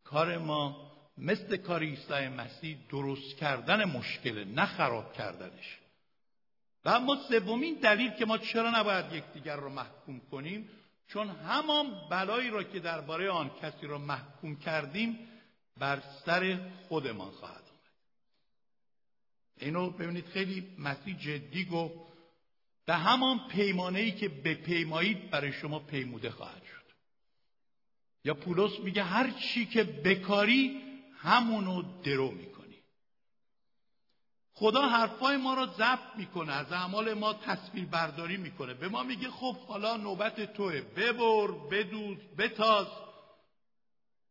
[0.04, 5.78] کار ما مثل کار عیسی مسیح درست کردن مشکله نه خراب کردنش.
[6.84, 10.68] و اما سومین دلیل که ما چرا نباید یکدیگر رو محکوم کنیم
[11.08, 15.18] چون همان بلایی را که درباره آن کسی را محکوم کردیم
[15.78, 17.67] بر سر خودمان خواهد
[19.60, 21.94] اینو ببینید خیلی مسیح جدی گفت
[22.86, 26.92] به همان پیمانه ای که به پیمایید برای شما پیموده خواهد شد.
[28.24, 30.82] یا پولس میگه هر چی که بکاری
[31.18, 32.82] همونو درو می‌کنی.
[34.52, 38.74] خدا حرفای ما رو ضبط می‌کنه از اعمال ما تصویر برداری می‌کنه.
[38.74, 40.80] به ما میگه خب حالا نوبت توه.
[40.80, 42.86] ببر بدوز بتاز.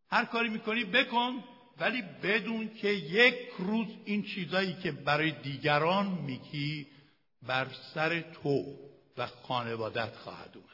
[0.09, 1.43] هر کاری می‌کنی بکن.
[1.79, 6.87] ولی بدون که یک روز این چیزایی که برای دیگران میگی
[7.41, 8.77] بر سر تو
[9.17, 10.67] و خانوادت خواهد اومد.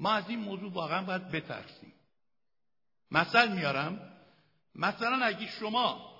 [0.00, 1.92] ما از این موضوع واقعا باید بترسیم.
[3.10, 4.12] مثل میارم
[4.74, 6.10] مثلا اگه شما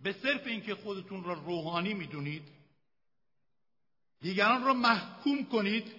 [0.00, 2.42] به صرف اینکه خودتون را روحانی می‌دونید
[4.20, 5.92] دیگران را محکوم کنید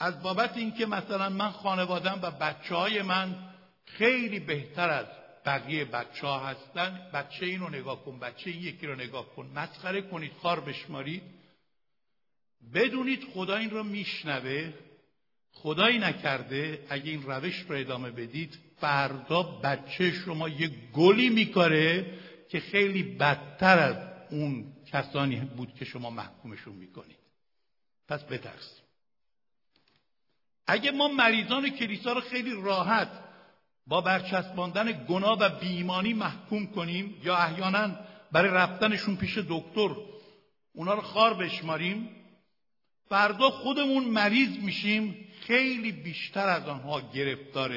[0.00, 3.54] از بابت اینکه مثلا من خانوادم و بچه های من
[3.84, 5.06] خیلی بهتر از
[5.48, 7.10] بقیه بچه ها هستن.
[7.14, 9.46] بچه این رو نگاه کن بچه این یکی رو نگاه کن.
[9.54, 11.22] مسخره کنید خار بشمارید.
[12.74, 14.72] بدونید خدا این رو میشنوه
[15.52, 16.86] خدایی نکرده.
[16.88, 23.78] اگه این روش رو ادامه بدید فردا بچه شما یه گلی میکاره که خیلی بدتر
[23.78, 23.96] از
[24.30, 27.18] اون کسانی بود که شما محکومشون می‌کنید.
[28.08, 28.84] پس بترسیم.
[30.66, 33.27] اگه ما مریضان کلیسا رو خیلی راحت
[33.88, 37.90] با برچسباندن گناه و بیمانی محکوم کنیم یا احیانا
[38.32, 39.96] برای رفتنشون پیش دکتر
[40.74, 42.10] اونا رو خار بشماریم
[43.08, 47.76] فردا خودمون مریض میشیم خیلی بیشتر از آنها گرفتار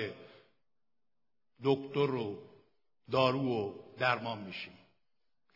[1.63, 2.39] دکتر و
[3.11, 4.73] دارو و درمان میشیم.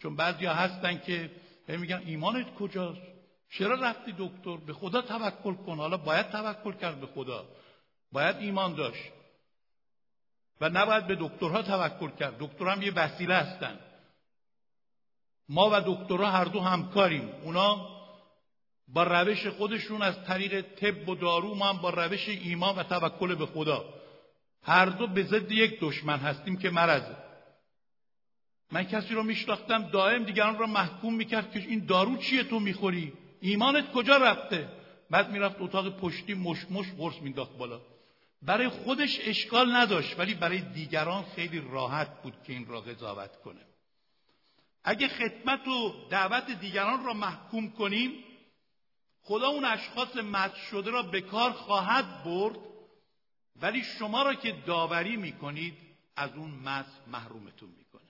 [0.02, 1.32] چون بعضیا هستن که
[1.68, 3.02] میگن ایمانت کجاست؟
[3.50, 7.46] چرا رفتی دکتر؟ به خدا توکل کن حالا باید توکل کرد به خدا.
[8.12, 9.12] باید ایمان داشت.
[10.62, 12.36] و نباید به دکترها توکل کرد.
[12.40, 13.80] دکترها هم یه وسیله هستن.
[15.50, 17.30] ما و دکترها هر دو همکاریم.
[17.44, 17.96] اونا
[18.88, 23.36] با روش خودشون از طریق طب و دارو ما هم با روش ایمان و توکل
[23.36, 23.86] به خدا.
[24.64, 27.16] هر دو به ضد یک دشمن هستیم که مرضه.
[28.72, 33.14] من کسی رو میشناختم دائم دیگران را محکوم می‌کرد که این دارو چیه تو می‌خوری؟
[33.42, 34.70] ایمانت کجا رفته؟
[35.10, 37.82] بعد می‌رفت اتاق پشتی مش مش قرص مینداخت بالا.
[38.46, 43.62] برای خودش اشکال نداشت ولی برای دیگران خیلی راحت بود که این را قضاوت کنه.
[44.84, 48.24] اگه خدمت و دعوت دیگران را محکوم کنیم
[49.22, 52.56] خدا اون اشخاص مد شده را به کار خواهد برد
[53.62, 55.78] ولی شما را که داوری می‌کنید
[56.16, 58.02] از اون مس محرومتون می‌کنه.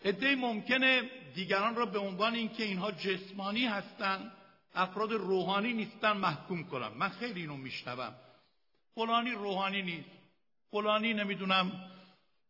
[0.00, 4.32] ادهی ممکنه دیگران را به عنوان اینکه اینها جسمانی هستند
[4.74, 8.14] افراد روحانی نیستن محکوم کنم من خیلی اینو میشنوم.
[8.94, 10.08] فلانی روحانی نیست.
[10.70, 11.90] فلانی نمی‌دونم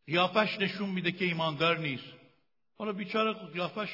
[0.07, 2.05] قیافش نشون میده که ایماندار نیست.
[2.79, 3.89] حالا بیچاره قیافش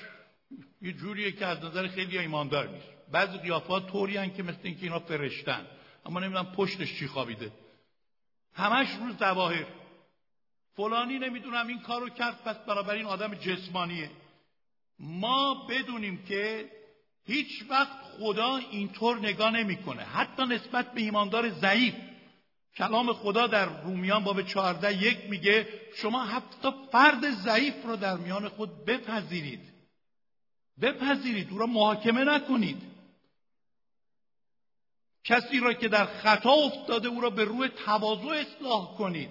[0.82, 2.86] یه جوریه که از نظر خیلی ایماندار نیست.
[3.12, 5.66] بعضی قیافات طوری که مثل اینکه اینا فرشتن.
[6.06, 7.52] اما نمی‌دونم پشتش چی خوابیده.
[8.54, 9.66] همش روز ظواهر.
[10.76, 14.10] فلانی نمی‌دونم این کارو کرد پس این آدم جسمانیه.
[14.98, 16.70] ما بدونیم که
[17.26, 20.02] هیچ وقت خدا اینطور نگاه نمی‌کنه.
[20.02, 21.94] حتی نسبت به ایماندار ضعیف.
[22.76, 28.48] کلام خدا در رومیان باب 14 یک میگه شما حتی فرد ضعیف رو در میان
[28.48, 29.60] خود بپذیرید.
[30.80, 32.82] بپذیرید او را محاکمه نکنید.
[35.24, 39.30] کسی را که در خطا افتاده او را به روی تواضع اصلاح کنید.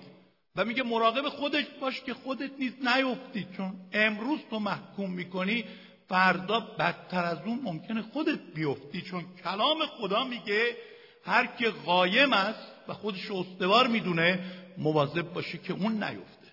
[0.56, 5.66] و میگه مراقب خودش باش که خودت نیز نیفتی چون امروز تو محکوم می‌کنی
[6.08, 9.02] فردا بدتر از اون ممکنه خودت بیفتی.
[9.02, 10.78] چون کلام خدا میگه
[11.26, 14.40] هر که قایم است و خودش استوار می‌دونه
[14.78, 16.48] مواظب باشه که اون نیفته.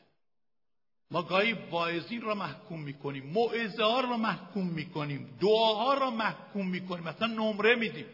[1.10, 7.04] ما گاهی واعظین را محکوم می‌کنیم موعظه ها را محکوم می‌کنیم دعاها را محکوم می‌کنیم
[7.04, 8.06] مثلا نمره میدیم.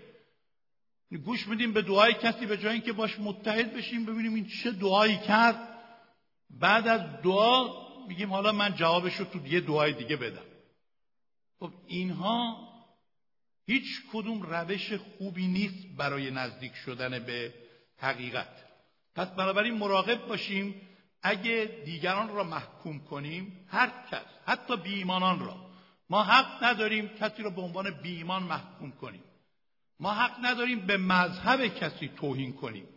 [1.24, 5.18] گوش میدیم به دعای کسی به جای اینکه باش متحد بشیم ببینیم این چه دعایی
[5.18, 5.68] کرد.
[6.50, 7.68] بعد از دعا
[8.08, 10.44] میگیم حالا من جوابش رو تو یه دعای دیگه بدم.
[11.60, 12.68] خب اینها
[13.66, 17.54] هیچ کدوم روش خوبی نیست برای نزدیک شدن به
[18.02, 18.64] حقیقت.
[19.14, 20.88] پس بنابراین مراقب باشیم
[21.22, 25.56] اگه دیگران را محکوم کنیم هر کس حتی بیمانان را.
[26.10, 29.24] ما حق نداریم کسی را به عنوان بیمان محکوم کنیم.
[30.00, 32.88] ما حق نداریم به مذهب کسی توهین کنیم.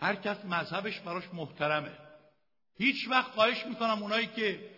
[0.00, 1.92] هر کس مذهبش براش محترمه.
[2.78, 4.70] هیچ وقت خواهش می‌کنم اونایی که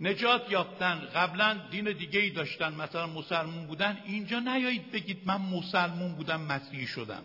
[0.00, 6.14] نجات یافتن قبلا دین دیگه ای داشتن مثلا مسلمون بودن اینجا نیایید بگید من مسلمون
[6.14, 7.24] بودم مسیحی شدم.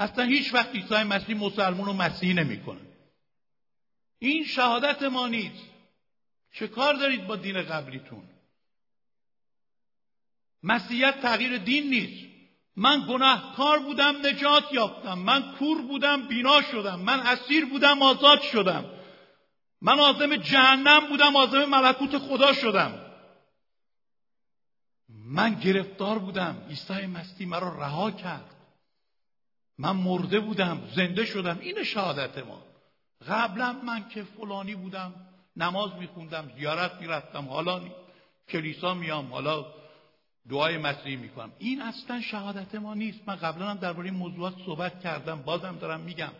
[0.00, 2.80] اصلا هیچ وقت عیسی مسیح مسلمون و مسیحی نمی‌کنه.
[4.18, 5.64] این شهادت ما نیست.
[6.52, 8.22] چه کار دارید با دین قبلیتون؟
[10.62, 12.30] مسیحیت تغییر دین نیست.
[12.76, 15.18] من گناهکار بودم نجات یافتم.
[15.18, 17.00] من کور بودم بینا شدم.
[17.00, 18.84] من اسیر بودم آزاد شدم.
[19.80, 23.06] من آزم جهنم بودم آزم ملکوت خدا شدم.
[25.08, 26.66] من گرفتار بودم.
[26.68, 28.49] عیسی مسیح مرا رها کرد.
[29.80, 32.62] من مرده بودم زنده شدم این شهادت ما.
[33.28, 35.14] قبلا من که فلانی بودم
[35.56, 37.80] نماز میخوندم زیارت می‌رفتم حالا
[38.48, 39.66] کلیسا میام حالا
[40.50, 41.52] دعای مسیحی می‌کنم.
[41.58, 43.20] این اصلا شهادت ما نیست.
[43.26, 46.32] من قبلا هم درباره این موضوعات صحبت کردم بازم دارم میگم.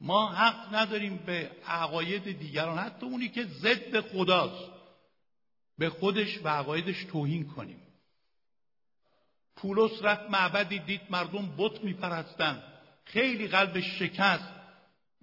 [0.00, 4.70] ما حق نداریم به عقاید دیگران حتی اونی که ضد خداست
[5.78, 7.82] به خودش و عقایدش توهین کنیم.
[9.58, 12.62] پولس رفت معبدی دید مردم بت میپرستن.
[13.04, 14.48] خیلی قلبش شکست.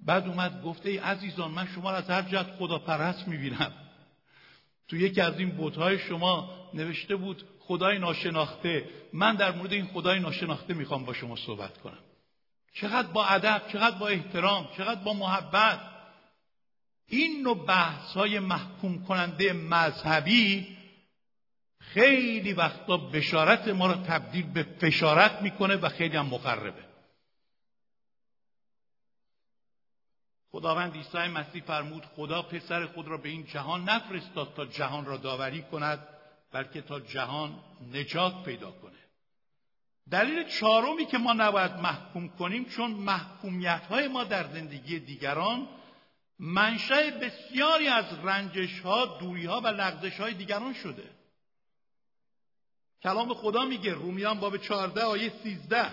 [0.06, 3.72] بعد اومد گفته ای عزیزان من شما را از هر جهت خدا پرست می‌بینم.
[4.88, 8.90] تو یکی از این بوتهای شما نوشته بود خدای ناشناخته.
[9.14, 12.00] من در مورد این خدای ناشناخته می‌خوام با شما صحبت کنم.
[12.74, 15.80] چقدر با ادب چقدر با احترام چقدر با محبت.
[17.08, 20.75] این نوع بحث های محکوم کننده مذهبی
[21.96, 26.84] خیلی وقتا بشارت ما را تبدیل به فشارت می‌کنه و خیلی هم مقربه
[30.52, 35.18] خداوند عیسی مسیح فرمود خدا پسر خود را به این جهان نفرستاد تا جهان را
[35.18, 36.08] داوری کند
[36.52, 37.60] بلکه تا جهان
[37.94, 39.00] نجات پیدا کنه.
[40.12, 45.68] دلیل چهارمی که ما نباید محکوم کنیم چون محکومیت های ما در زندگی دیگران
[46.40, 51.25] منشأ بسیاری از رنجش ها دوری ها و لغزش های دیگران شده.
[53.06, 55.86] کلام خدا میگه رومیان باب 14 آیه 13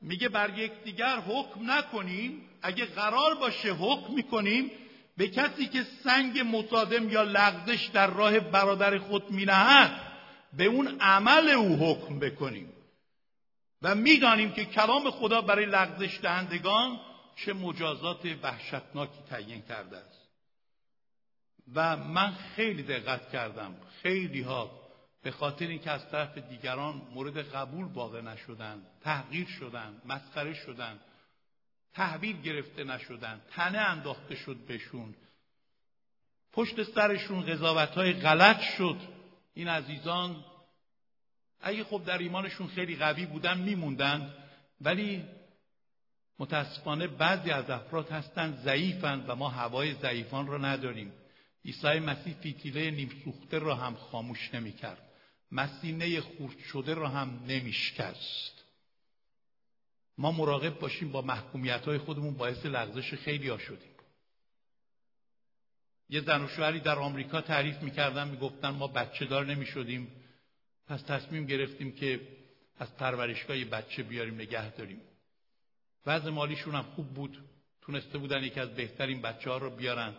[0.00, 4.70] میگه بر یکدیگر حکم نکنیم اگه قرار باشه حکم می‌کنیم
[5.16, 9.90] به کسی که سنگ مصادم یا لغزش در راه برادر خود مینهد
[10.52, 12.72] به اون عمل او حکم بکنیم.
[13.82, 17.00] و می‌دانیم که کلام خدا برای لغزش دهندگان
[17.36, 20.30] چه مجازات وحشتناکی تعیین کرده است.
[21.74, 23.74] و من خیلی دقت کردم.
[24.02, 24.79] خیلی ها
[25.22, 31.00] به خاطر اینکه از طرف دیگران مورد قبول واقع نشدن تحقیر شدن مسخره شدن
[31.92, 35.14] تحویل گرفته نشدن تنه انداخته شد بهشون
[36.52, 38.96] پشت سرشون قضاوت های غلط شد.
[39.54, 40.44] این عزیزان
[41.60, 44.34] اگه خب در ایمانشون خیلی قوی بودن میموندن
[44.80, 45.24] ولی
[46.38, 51.12] متاسفانه بعضی از افراد هستند ضعیفند و ما هوای ضعیفان را نداریم.
[51.64, 55.09] عیسی مسیح فیتیله نیم سوخته را هم خاموش نمی‌کرد.
[55.52, 58.64] مسینه خورد شده را هم نمیشکست.
[60.18, 63.90] ما مراقب باشیم با محکومیت های خودمون باعث لغزش خیلی ها شدیم.
[66.08, 70.12] یه زن و شوهری در آمریکا تعریف می‌کردن می‌گفتن ما بچه دار نمی‌شدیم.
[70.86, 72.20] پس تصمیم گرفتیم که
[72.78, 75.00] از پرورشگاه بچه بیاریم نگه داریم.
[76.06, 77.44] وضع مالیشون هم خوب بود.
[77.80, 80.14] تونسته بودن یکی از بهترین بچه ها رو بیارن.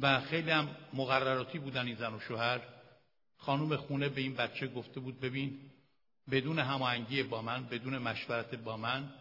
[0.00, 2.60] و خیلی هم مقرراتی بودن این زن و شوهر.
[3.38, 5.70] خانم خونه به این بچه گفته بود ببین
[6.30, 9.12] بدون هماهنگی با من بدون مشورت با من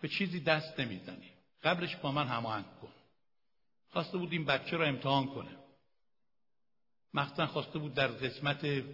[0.00, 1.30] به چیزی دست نمی‌زنی.
[1.62, 2.92] قبلش با من هماهنگ کن.
[3.88, 5.56] خواسته بود این بچه را امتحان کنه.
[7.14, 8.84] مخصوصا خواسته بود در قسمت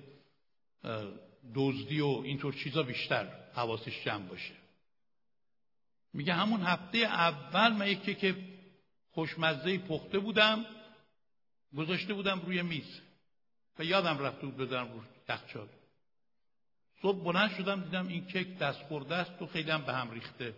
[1.55, 4.55] دزدی و اینطور چیزا بیشتر حواسش جمع باشه.
[6.12, 8.37] میگه همون هفته اول من یکی که
[9.11, 10.64] خوشمزه پخته بودم
[11.77, 13.01] گذاشته بودم روی میز
[13.79, 15.68] و یادم رفته بود بذارم روی یخچال.
[17.03, 20.55] صبح بلند شدم دیدم این کیک دست خورده است و خیلی هم به هم ریخته.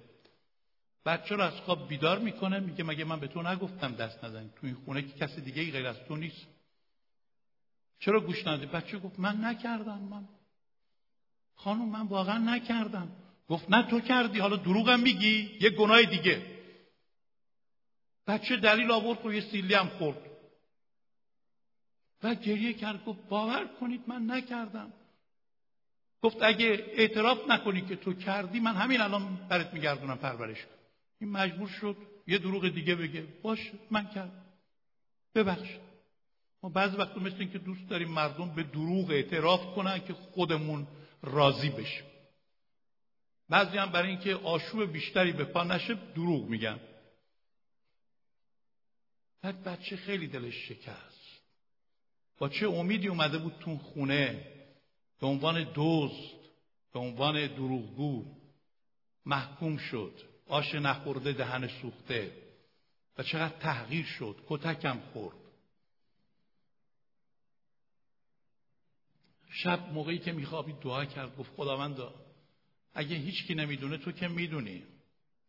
[1.07, 4.67] بچه رو از خواب بیدار می‌کنه میگه مگه من به تو نگفتم دست نزنی؟ تو
[4.67, 6.47] این خونه که کسی دیگه ای غیر از تو نیست.
[7.99, 10.29] چرا گوش ندی؟ بچه گفت من نکردم من.
[11.55, 13.09] خانم من واقعا نکردم.
[13.49, 14.39] گفت نه تو کردی.
[14.39, 16.52] حالا دروغم میگی؟ یه گناه دیگه.
[18.27, 20.19] بچه دلیل آورد و یه سیلی هم خورد.
[22.23, 24.93] و گریه کرد گفت باور کنید من نکردم.
[26.23, 30.67] گفت اگه اعتراف نکنی که تو کردی من همین الان برات میگردونم پرورش
[31.21, 33.27] این مجبور شد یه دروغ دیگه بگه.
[33.43, 34.43] باش من کردم.
[35.35, 35.69] ببخش
[36.63, 40.87] ما بعضی وقت مثل این که دوست داریم مردم به دروغ اعتراف کنن که خودمون
[41.23, 42.05] راضی بشیم.
[43.49, 46.81] بعضی هم برای اینکه آشوب بیشتری به پا نشه دروغ میگن.
[49.43, 51.23] بعد بچه خیلی دلش شکست.
[52.39, 54.53] با چه امیدی اومده بود تو خونه؟
[55.21, 56.43] به عنوان دزد
[56.93, 58.37] به عنوان دروغگو.
[59.27, 60.21] محکوم شد.
[60.49, 62.33] آش نخورده دهن سوخته.
[63.19, 64.37] و چقدر تحقیر شد.
[64.49, 65.37] کتکم خورد.
[69.55, 72.15] شب موقعی که میخوابید دعا کرد گفت خداوندا
[72.95, 74.83] اگه هیچکی نمی‌دونه تو که می‌دونی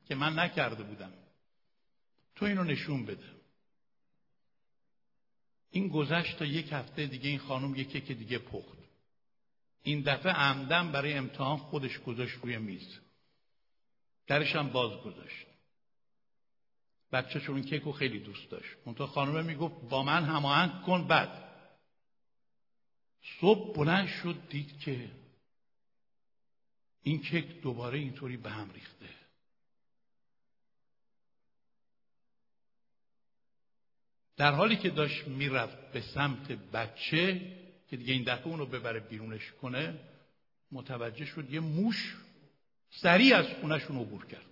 [0.08, 1.13] که من نکرده بودم.
[2.36, 3.33] تو اینو نشون بده.
[5.73, 8.77] این گذشت تا یک هفته دیگه این خانم یکی که دیگه پخت.
[9.83, 12.99] این دفعه عمدن برای امتحان خودش گذاشت روی میز.
[14.27, 15.45] درش هم باز گذاشت.
[17.12, 18.77] بچه چون این کیک خیلی دوست داشت.
[18.86, 21.43] منتها خانمه می‌گفت با من هماهنگ کن بعد.
[23.41, 25.12] صبح بلند شد دید که
[27.03, 29.09] این کیک دوباره اینطوری به هم ریخته.
[34.38, 37.41] در حالی که داشت می‌رفت به سمت بچه
[37.89, 40.00] که دیگه این دفعه اونو ببره بیرونش کنه
[40.72, 42.15] متوجه شد یه موش
[42.89, 44.46] سریع از خونشون عبور کرد.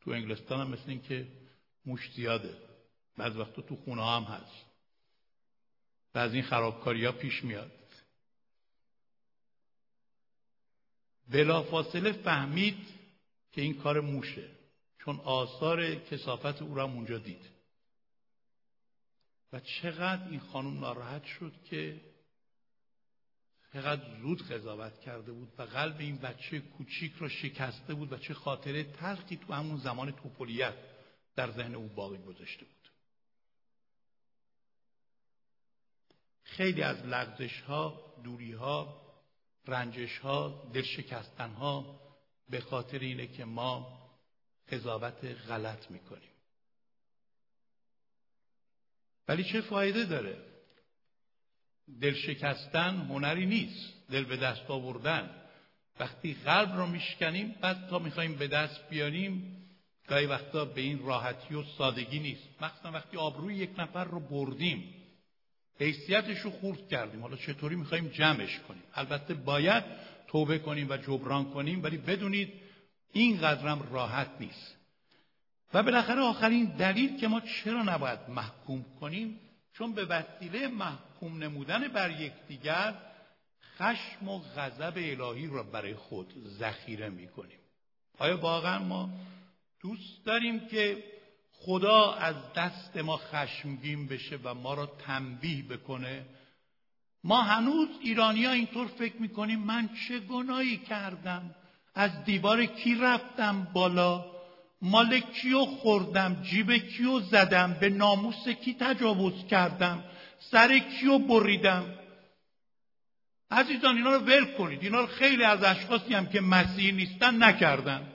[0.00, 1.26] تو انگلستان هم مثل این که
[1.86, 2.54] موش زیاده.
[3.16, 4.66] بعض وقتا تو خونه هم هست.
[6.14, 7.72] و از این خرابکاری ها پیش میاد.
[11.28, 12.86] بلافاصله فهمید
[13.52, 14.59] که این کار موشه.
[15.04, 17.50] چون آثار کسافت او را اونجا دید.
[19.52, 22.00] و چقدر این خانم ناراحت شد که
[23.72, 28.34] چقدر زود قضاوت کرده بود و قلب این بچه کوچیک را شکسته بود و چه
[28.34, 30.74] خاطره تلخی تو همون زمان توپولیت
[31.36, 32.90] در ذهن او باقی گذاشته بود.
[36.42, 39.00] خیلی از لغزش ها دوری ها
[39.66, 42.00] رنجش ها دلشکستن ها
[42.48, 43.99] به خاطر اینه که ما
[44.70, 46.30] قضاوت غلط می‌کنیم.
[49.28, 50.36] ولی چه فایده داره؟
[52.00, 53.92] دل شکستن هنری نیست.
[54.10, 55.30] دل به دست آوردن.
[56.00, 59.56] وقتی قلب رو میشکنیم بعد تا می‌خوایم به دست بیاریم
[60.08, 62.48] گاهی وقتا به این راحتی و سادگی نیست.
[62.60, 64.94] مخصوصا وقتی آبروی یک نفر رو بردیم.
[65.78, 67.22] حیثیتش رو خورد کردیم.
[67.22, 69.84] حالا چطوری می‌خوایم جمعش کنیم؟ البته باید
[70.28, 72.52] توبه کنیم و جبران کنیم ولی بدونید
[73.12, 74.76] این قدرم راحت نیست.
[75.74, 79.40] و بالاخره آخرین دلیل که ما چرا نباید محکوم کنیم
[79.72, 82.94] چون به وسیله محکوم نمودن بر یکدیگر
[83.78, 87.58] خشم و غضب الهی را برای خود ذخیره می‌کنیم.
[88.18, 89.10] آیا واقعا ما
[89.80, 91.04] دوست داریم که
[91.52, 96.26] خدا از دست ما خشمگین بشه و ما را تنبیه بکنه؟
[97.24, 101.54] ما هنوز ایرانی ها اینطور فکر می‌کنیم من چه گناهی کردم؟
[102.00, 104.24] از دیوار کی رفتم بالا؟
[104.82, 110.04] مال کیو خوردم؟ جیب کیو زدم؟ به ناموس کی تجاوز کردم؟
[110.38, 111.84] سر کیو بریدم؟
[113.50, 114.82] عزیزان اینا رو ول کنید.
[114.82, 118.12] اینا رو خیلی از اشخاصی هم که مسیح نیستن نکردن.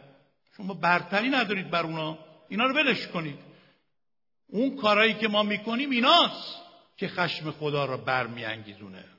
[0.57, 2.17] شما برتری ندارید بر اونا.
[2.49, 3.39] اینا رو ولش کنید.
[4.47, 6.55] اون کارهایی که ما می‌کنیم ایناست
[6.97, 9.14] که خشم خدا را برمیانگیزونه.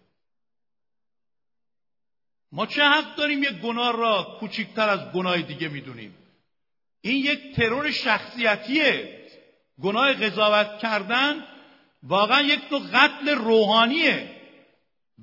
[2.57, 6.15] ما چه حق داریم یک گناه را کوچکتر از گناه دیگه می‌دونیم؟
[7.01, 9.21] این یک ترور شخصیتیه.
[9.83, 11.45] گناه قضاوت کردن
[12.03, 14.31] واقعا یک تو قتل روحانیه.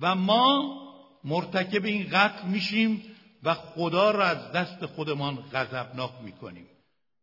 [0.02, 0.80] و ما
[1.24, 3.04] مرتکب این قتل میشیم
[3.44, 6.68] و خدا را از دست خودمان غضبناک می‌کنیم.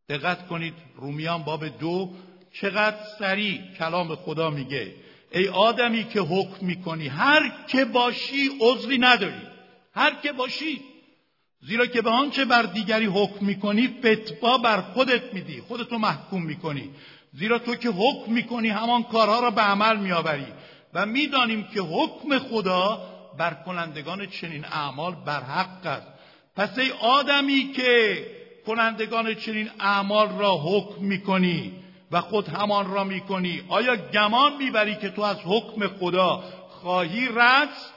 [0.08, 2.10] دقت کنید رومیان باب دو
[2.52, 4.94] چقدر سریع کلام خدا میگه.
[5.32, 9.49] ای آدمی که حکم می‌کنی هر که باشی عذری نداری.
[9.94, 10.80] هر که باشی.
[11.62, 16.90] زیرا که به آنچه بر دیگری حکم می‌کنی فتوا بر خودت میدی خودتو محکوم می‌کنی.
[17.32, 20.46] زیرا تو که حکم می‌کنی همان کارها را به عمل میآوری.
[20.94, 23.00] و می‌دانیم که حکم خدا
[23.38, 26.06] بر کنندگان چنین اعمال بر حق است.
[26.56, 28.26] پس ای آدمی که
[28.66, 31.72] کنندگان چنین اعمال را حکم می‌کنی
[32.10, 37.92] و خود همان را می‌کنی آیا گمان می‌بری که تو از حکم خدا خواهی رست؟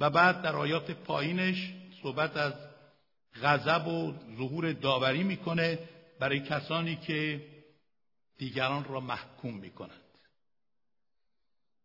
[0.00, 1.72] و بعد در آیات پایینش
[2.02, 2.52] صحبت از
[3.42, 5.78] غضب و ظهور داوری می‌کنه
[6.20, 7.46] برای کسانی که
[8.38, 10.00] دیگران را محکوم می‌کنند.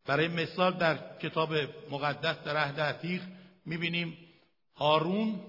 [0.06, 1.54] برای مثال در کتاب
[1.92, 3.22] مقدس در عهد عتیق
[3.66, 4.18] می‌بینیم
[4.76, 5.42] هارون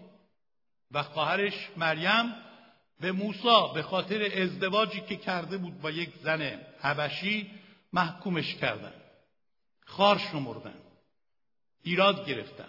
[0.90, 2.34] و خواهرش مریم
[3.00, 7.50] به موسی به خاطر ازدواجی که کرده بود با یک زن حبشی
[7.92, 8.92] محکومش کردن
[9.84, 10.74] خار شمردن
[11.86, 12.68] ایراد گرفتن.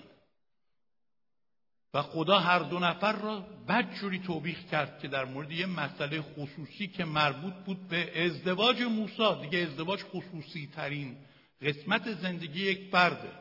[1.93, 6.87] و خدا هر دو نفر را بدجوری توبیخ کرد که در مورد یه مسئله خصوصی
[6.87, 9.41] که مربوط بود به ازدواج موسی.
[9.41, 11.17] دیگه ازدواج خصوصی ترین
[11.61, 13.31] قسمت زندگی یک فرده.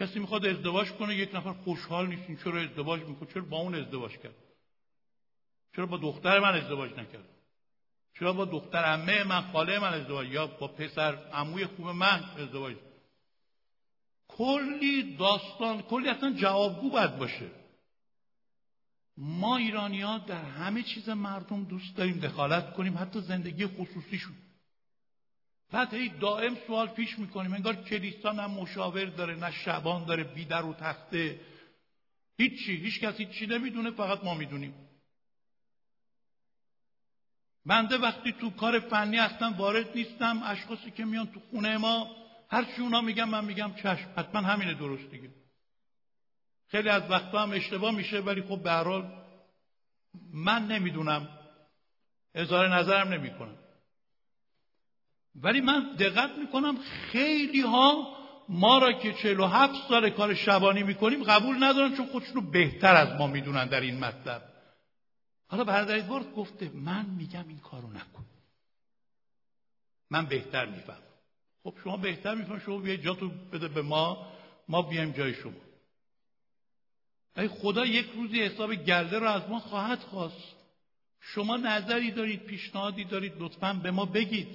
[0.00, 4.12] کسی می‌خواد ازدواج کنه یک نفر خوشحال نیست چرا ازدواج می‌کنه؟ چرا با اون ازدواج
[4.12, 4.34] کرد؟
[5.76, 7.28] چرا با دختر من ازدواج نکرد؟
[8.18, 12.76] چرا با دختر عمه من خاله من ازدواج؟ یا با پسر عموی خوب من ازدواج؟
[14.38, 17.50] کلی داستان کلی اصلا جوابگو باید باشه.
[19.16, 24.36] ما ایرانی ها در همه چیز مردم دوست داریم دخالت کنیم حتی زندگی خصوصیشون.
[25.72, 30.64] بعد هی دائم سوال پیش می‌کنیم انگار کلیسا نه مشاور داره نه شبان داره بیدر
[30.64, 31.40] و تخته.
[32.38, 34.74] هیچی هیچ کسی چی نمی‌دونه فقط ما می‌دونیم.
[37.66, 42.64] بنده وقتی تو کار فنی اصلا وارد نیستم اشخاصی که میان تو خونه ما هر
[42.64, 44.08] چی اونا میگم من میگم چشم.
[44.16, 45.30] حتما همینه درست دیگه.
[46.68, 49.22] خیلی از وقتا هم اشتباه میشه ولی خب به حال
[50.32, 51.28] من نمی‌دونم.
[52.34, 53.58] اظهار نظرم نمی‌کنم.
[55.34, 58.16] ولی من دقت می‌کنم خیلی ها
[58.48, 63.26] ما را که 47 سال کار شبانی می‌کنیم قبول ندارن چون خودشونو بهتر از ما
[63.26, 64.42] می‌دونن در این مطلب.
[65.48, 66.00] حالا برادر
[66.36, 68.24] گفته من میگم این کارو نکن.
[70.10, 71.05] من بهتر میفهم
[71.66, 74.26] خب شما بهتر میفهم شما بیاید جاتو بده به ما
[74.68, 75.52] ما بیایم جای شما.
[77.36, 80.54] ای خدا یک روزی حساب گرده رو از ما خواهد خواست.
[81.20, 84.48] شما نظری دارید پیشنهادی دارید لطفا به ما بگید.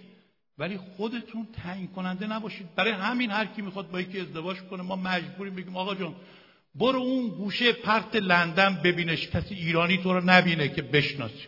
[0.58, 2.76] ولی خودتون تعیین کننده نباشید.
[2.76, 6.16] برای همین هر کی می‌خواد با یکی ازدواج کنه ما مجبوریم بگیم آقا جان
[6.76, 9.28] برو اون گوشه پرت لندن ببینش.
[9.28, 11.48] کسی ایرانی تو رو نبینه که بشناسی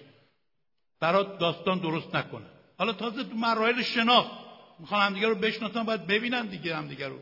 [1.00, 2.46] برات داستان درست نکنه.
[2.78, 4.43] حالا تازه تو مراحل شناخت.
[4.80, 7.20] می‌خوان همدیگه رو بشناسن باید ببینن دیگه همدیگه رو.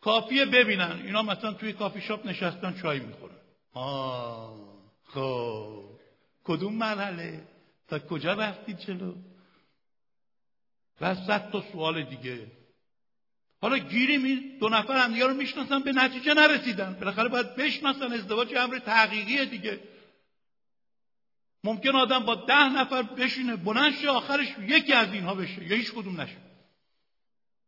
[0.00, 1.00] کافیه ببینن.
[1.04, 3.34] اینا مثلا توی کافی شاپ نشستن چای می‌خورن.
[3.72, 4.56] آه
[5.04, 5.84] خب.
[6.44, 7.42] کدوم مرحله؟
[7.88, 9.14] تا کجا رفتید چلو
[11.00, 12.46] و صد تا سوال دیگه.
[13.60, 16.94] حالا گیریم این دو نفر همدیگه رو می‌شناسن به نتیجه نرسیدن.
[16.94, 19.80] بالاخره باید بشناسن ازدواج امر تحقیقیه دیگه.
[21.68, 25.64] ممکن آدم با ده نفر بشینه بلند شه آخرش یکی از اینها بشه.
[25.64, 26.36] یا هیچ کدوم نشه.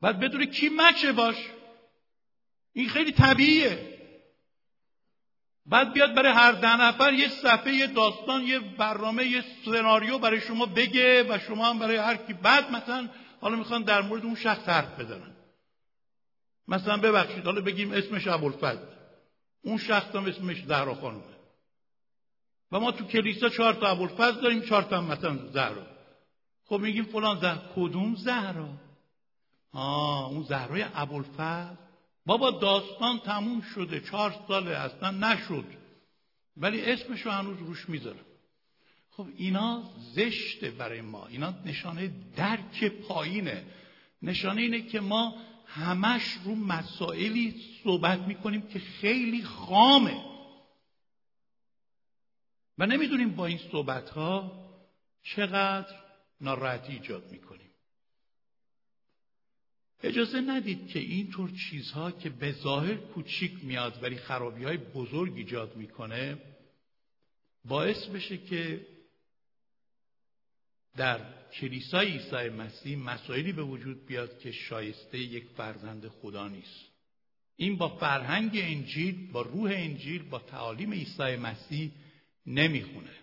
[0.01, 1.37] بعد بدونه کی مچه باش.
[2.73, 3.99] این خیلی طبیعیه.
[5.67, 10.41] بعد بیاد برای هر ده نفر یه صفحه یه داستان یه برنامه یه سناریو برای
[10.41, 12.33] شما بگه و شما هم برای هر کی.
[12.33, 13.09] بعد مثلا
[13.41, 15.37] حالا می‌خوان در مورد اون شخص حرف بزنن.
[16.69, 18.87] مثلا ببخشید حالا بگیم اسمش ابوالفضل.
[19.63, 21.30] اون شخص هم اسمش زهرا خانومه
[22.73, 25.87] و ما تو کلیسا چهار تا ابوالفضل داریم چهار تا مثلا زهرا.
[26.65, 28.69] خب میگیم فلان زهرا کدوم زهرا؟
[29.73, 31.75] آه اون زهرای ابوالفضل.
[32.27, 35.65] بابا داستان تموم شده چهار ساله اصلا نشد.
[36.57, 38.25] ولی اسمش هنوز روش می‌ذارم.
[39.11, 39.83] خب اینا
[40.15, 41.27] زشته برای ما.
[41.27, 43.65] اینا نشانه درک پایینه.
[44.23, 45.35] نشانه اینه که ما
[45.67, 47.55] همش رو مسائلی
[47.85, 50.30] صحبت می‌کنیم که خیلی خامه.
[52.81, 54.53] و نمی‌دونیم با این صحبت ها
[55.23, 55.95] چقدر
[56.41, 57.71] ناراحتی ایجاد می‌کنیم.
[60.03, 65.77] اجازه ندید که اینطور چیزها که به ظاهر کوچیک میاد ولی خرابی های بزرگ ایجاد
[65.77, 66.39] می‌کنه
[67.65, 68.87] باعث بشه که
[70.97, 71.21] در
[71.53, 76.91] کلیسای عیسی مسیح مسائلی به وجود بیاد که شایسته یک فرزند خدا نیست.
[77.57, 81.91] این با فرهنگ انجیل با روح انجیل با تعالیم عیسی مسیح
[82.47, 83.17] نمی‌خونه.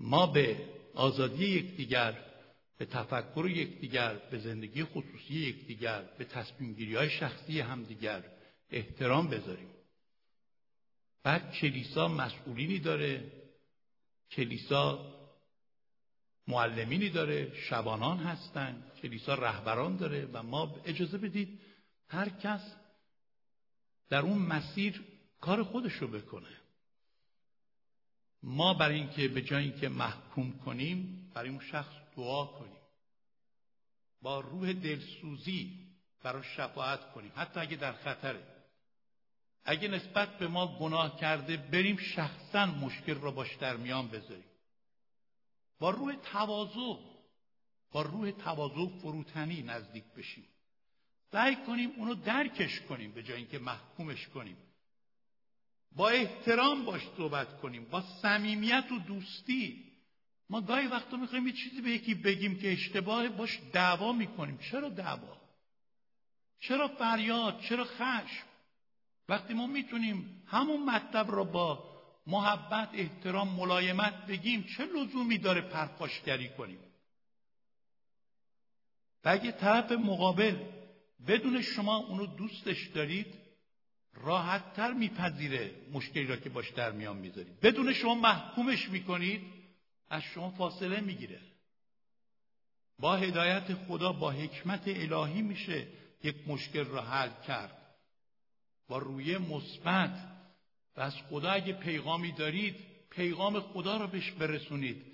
[0.00, 2.24] ما به آزادی یکدیگر
[2.78, 8.24] به تفکر یکدیگر به زندگی خصوصی یکدیگر به تصمیم گیری های شخصی همدیگر
[8.70, 9.70] احترام بذاریم.
[11.22, 13.32] بعد کلیسا مسئولینی داره
[14.30, 15.14] کلیسا
[16.48, 21.60] معلمینی داره شبانان هستن کلیسا رهبران داره و ما اجازه بدید
[22.08, 22.60] هر کس
[24.08, 25.04] در اون مسیر
[25.40, 26.57] کار خودش رو بکنه.
[28.42, 32.78] ما برای اینکه به جای اینکه محکوم کنیم برای اون شخص دعا کنیم.
[34.22, 35.88] با روح دلسوزی
[36.22, 37.32] برای شفاعت کنیم.
[37.36, 38.42] حتی اگه در خطره.
[39.64, 44.44] اگه نسبت به ما گناه کرده بریم شخصا مشکل را باش در میان بذاریم.
[45.78, 47.00] با روح تواضع
[47.92, 50.44] با روح تواضع فروتنی نزدیک بشیم.
[51.32, 54.56] سعی کنیم اونو درکش کنیم به جای اینکه محکومش کنیم.
[55.92, 59.84] با احترام باش صحبت کنیم با صمیمیت و دوستی.
[60.50, 64.58] ما گاهی وقتا می‌خوایم یه چیزی به یکی بگیم که اشتباه باش دعوا می‌کنیم.
[64.70, 65.36] چرا دعوا؟
[66.60, 68.46] چرا فریاد؟ چرا خشم؟
[69.28, 76.48] وقتی ما می‌تونیم همون مطلب را با محبت احترام ملایمت بگیم چه لزومی داره پرخاشگری
[76.48, 76.78] کنیم؟
[79.24, 80.56] و اگه طرف مقابل
[81.26, 83.34] بدون شما اونو دوستش دارید
[84.20, 89.42] راحتتر میپذیره مشکلی را که باش در میان می‌ذارید بدون شما محکومش می‌کنید
[90.10, 91.40] از شما فاصله می‌گیره.
[92.98, 95.86] با هدایت خدا با حکمت الهی میشه
[96.24, 97.78] یک مشکل را حل کرد.
[98.88, 100.28] با روی مثبت.
[100.96, 102.76] و از خدا اگه پیغامی دارید
[103.10, 105.04] پیغام خدا را بهش برسونید.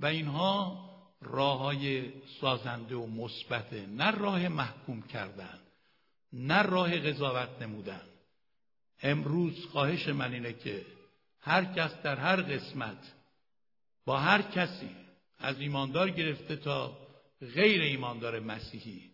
[0.00, 0.88] و اینها
[1.20, 3.86] راه های سازنده و مثبته.
[3.86, 5.58] نه راه محکوم کردن
[6.32, 8.11] نه راه قضاوت نمودن.
[9.02, 10.86] امروز خواهش من اینه که
[11.40, 13.12] هر کس در هر قسمت
[14.04, 14.90] با هر کسی
[15.38, 16.98] از ایماندار گرفته تا
[17.54, 19.12] غیر ایماندار مسیحی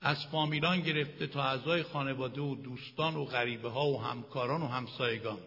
[0.00, 5.38] از فامیلان گرفته تا اعضای خانواده و دوستان و غریبه ها و همکاران و همسایگان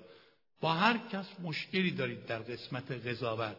[0.62, 3.58] با هر کس مشکلی دارید در قسمت قضاوت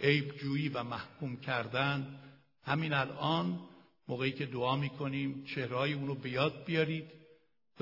[0.00, 2.20] عیب جویی و محکوم کردن
[2.64, 3.60] همین الان
[4.08, 7.21] موقعی که دعا می‌کنیم چهرهای اونو به یاد بیارید.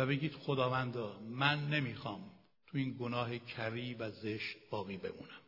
[0.00, 2.30] و بگید خداوندا من نمی‌خوام
[2.66, 5.40] تو این گناه کری و زشت باقی بمونم.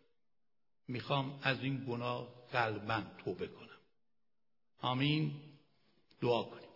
[0.89, 3.79] می‌خوام از این گناه قلبا توبه کنم.
[4.81, 5.33] آمین.
[6.21, 6.69] دعا کنیم.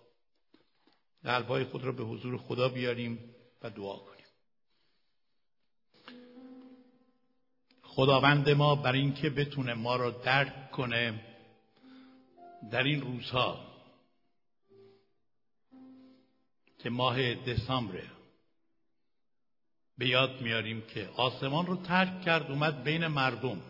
[1.24, 4.26] قلبهای خود را به حضور خدا بیاریم و دعا کنیم.
[7.82, 11.24] خداوند ما بر اینکه بتونه ما را درک کنه
[12.70, 13.75] در این روزها
[16.78, 18.02] که ماه دسامبر
[19.98, 23.62] به یاد میاریم که آسمان رو ترک کرد اومد بین مردم.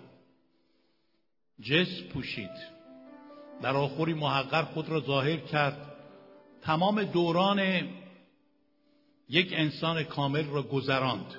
[1.61, 2.77] جس پوشید.
[3.63, 5.93] در آخری محقر خود را ظاهر کرد.
[6.63, 7.89] تمام دوران
[9.29, 11.35] یک انسان کامل را گذراند.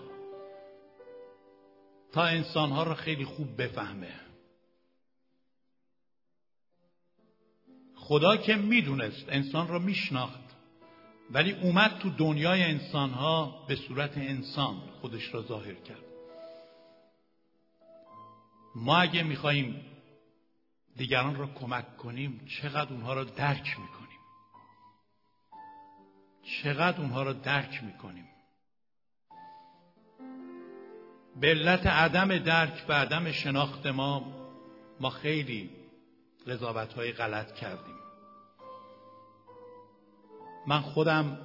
[2.11, 4.13] تا انسانها را خیلی خوب بفهمه.
[7.95, 10.46] خدا که می‌دونست انسان را میشناخت.
[11.31, 16.03] ولی اومد تو دنیای انسانها به صورت انسان خودش را ظاهر کرد.
[18.75, 19.85] ما اگه میخواییم
[20.95, 24.19] دیگران را کمک کنیم چقدر اونها را درک می‌کنیم؟
[26.43, 28.27] چقدر اونها را درک می‌کنیم؟
[31.39, 34.33] به علت عدم درک و عدم شناخت ما
[34.99, 35.69] ما خیلی
[36.47, 37.96] قضاوت های غلط کردیم.
[40.67, 41.37] من خودم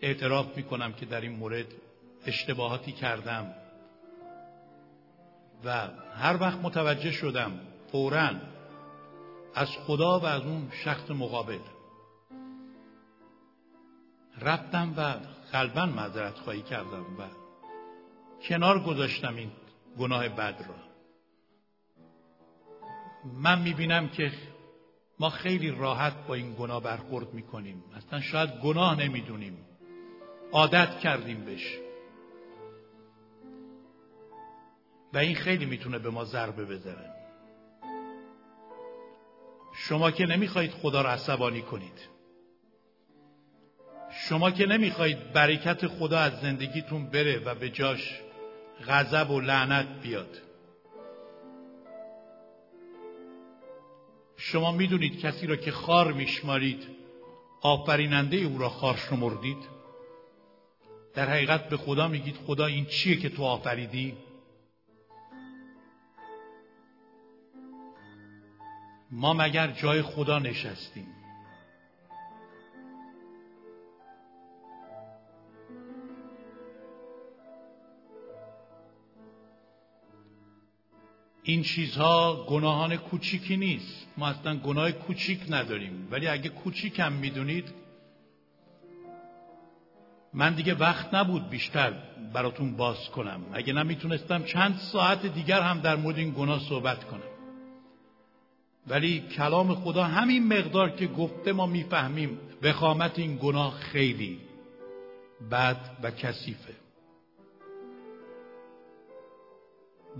[0.00, 1.66] اعتراف می‌کنم که در این مورد
[2.26, 3.54] اشتباهاتی کردم
[5.64, 7.60] و هر وقت متوجه شدم
[7.92, 8.30] فورا
[9.54, 11.58] از خدا و از اون شخص مقابل
[14.40, 15.14] رفتم و
[15.52, 17.22] قلبا معذرت خواهی کردم و
[18.42, 19.50] کنار گذاشتم این
[19.98, 20.74] گناه بد را.
[23.24, 24.32] من می‌بینم که
[25.20, 27.84] ما خیلی راحت با این گناه برخورد می‌کنیم.
[27.96, 29.58] اصلا شاید گناه نمی‌دونیم.
[30.52, 31.78] عادت کردیم بهش.
[35.12, 37.14] و این خیلی می‌تونه به ما ضربه بزنه
[39.74, 42.08] شما که نمی‌خواهید خدا را عصبانی کنید.
[44.10, 48.20] شما که نمی‌خواهید برکت خدا از زندگیتون بره و به جاش
[48.88, 50.47] غضب و لعنت بیاد.
[54.40, 56.86] شما می‌دونید کسی را که خار میشمارید
[57.62, 59.78] آفریننده او را خار شمردید؟
[61.14, 64.14] در حقیقت به خدا میگید خدا این چیه که تو آفریدی؟
[69.10, 71.17] ما مگر جای خدا نشستیم؟
[81.42, 84.06] این چیزها گناهان کوچیکی نیست.
[84.16, 86.08] ما اصلا گناه کوچیک نداریم.
[86.10, 87.64] ولی اگه کوچیک هم می‌دونید
[90.34, 91.92] من دیگه وقت نبود بیشتر
[92.32, 93.40] براتون باز کنم.
[93.52, 97.20] اگه نمی‌تونستم چند ساعت دیگر هم در مورد این گناه صحبت کنم.
[98.86, 104.38] ولی کلام خدا همین مقدار که گفته ما می‌فهمیم وخامت این گناه خیلی
[105.50, 106.74] بد و کثیفه.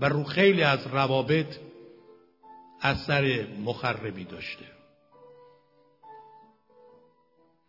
[0.01, 1.55] و رو خیلی از روابط
[2.81, 4.65] اثر مخربی داشته.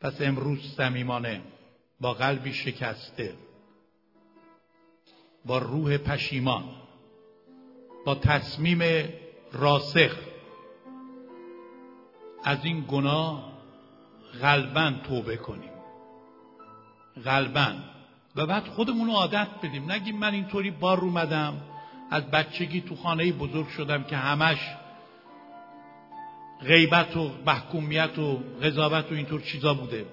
[0.00, 1.42] پس امروز صمیمانه
[2.00, 3.34] با قلبی شکسته
[5.44, 6.64] با روح پشیمان
[8.06, 9.08] با تصمیم
[9.52, 10.16] راسخ
[12.44, 13.52] از این گناه
[14.42, 15.70] غلبا توبه کنیم.
[17.24, 17.72] غلبا
[18.36, 19.90] و بعد خودمون رو عادت بدیم.
[19.90, 21.62] نگیم من اینطوری بار اومدم.
[22.10, 24.58] از بچگی تو خانه بزرگ شدم که همش
[26.66, 30.06] غیبت و محکومیت و قضاوت و اینطور چیزا بوده.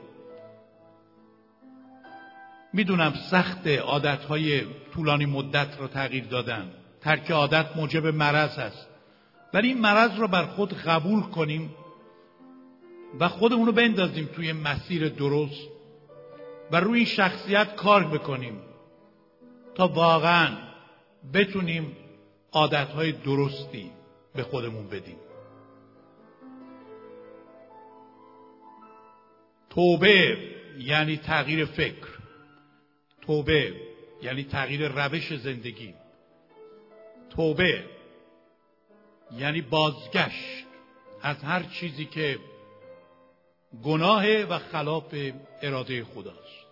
[2.74, 4.62] می‌دونم سخت عادتهای
[4.94, 6.72] طولانی مدت را تغییر دادن.
[7.02, 8.88] ترک عادت موجب مرض است.
[9.54, 11.76] ولی این مرض را بر خود قبول کنیم
[13.20, 15.68] و خودمون رو بندازیم توی مسیر درست
[16.72, 18.60] و روی این شخصیت کار بکنیم
[19.76, 20.67] تا واقعا
[21.34, 21.98] بتونیم
[22.52, 23.92] عادتهای درستی
[24.36, 25.18] به خودمون بدیم.
[29.70, 30.38] توبه
[30.80, 32.08] یعنی تغییر فکر.
[33.22, 33.74] توبه
[34.22, 35.94] یعنی تغییر روش زندگی.
[37.30, 37.84] توبه
[39.38, 40.66] یعنی بازگشت
[41.22, 42.40] از هر چیزی که
[43.84, 45.16] گناه و خلاف
[45.62, 46.67] اراده خداست.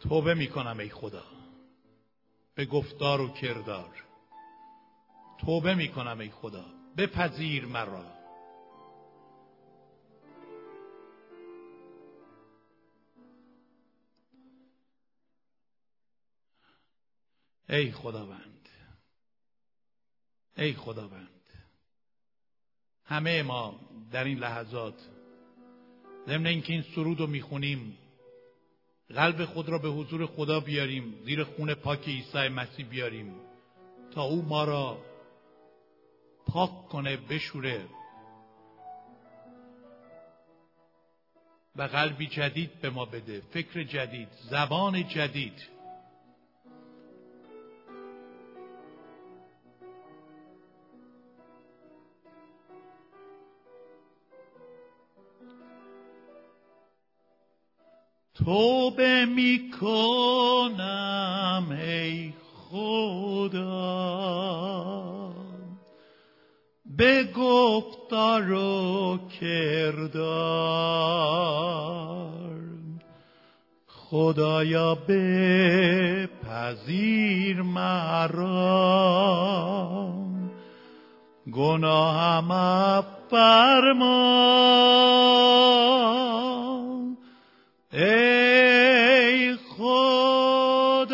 [0.00, 1.24] توبه می‌کنم ای خدا.
[2.54, 4.04] به گفتار و کردار.
[5.38, 6.64] توبه می‌کنم ای خدا.
[6.96, 8.18] بپذیر مرا.
[17.68, 18.68] ای خداوند.
[20.56, 21.28] ای خداوند.
[23.04, 23.80] همه ما
[24.12, 25.08] در این لحظات
[26.26, 27.98] ضمن اینکه این سرود رو می‌خونیم
[29.14, 33.34] قلب خود را به حضور خدا بیاریم زیر خون پاک عیسی مسیح بیاریم
[34.14, 34.98] تا او ما را
[36.46, 37.84] پاک کنه بشوره.
[41.76, 45.77] و قلبی جدید به ما بده فکر جدید زبان جدید.
[58.44, 62.32] توبه می کنم ای
[62.70, 63.68] خدا.
[66.86, 70.98] به گفتار و کردار.
[73.86, 78.48] خدایا به پذیر مرا
[81.52, 84.58] گناهم فرما
[87.92, 91.08] ای خداوند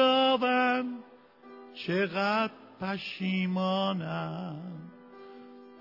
[1.74, 4.56] چقدر پشیمانم.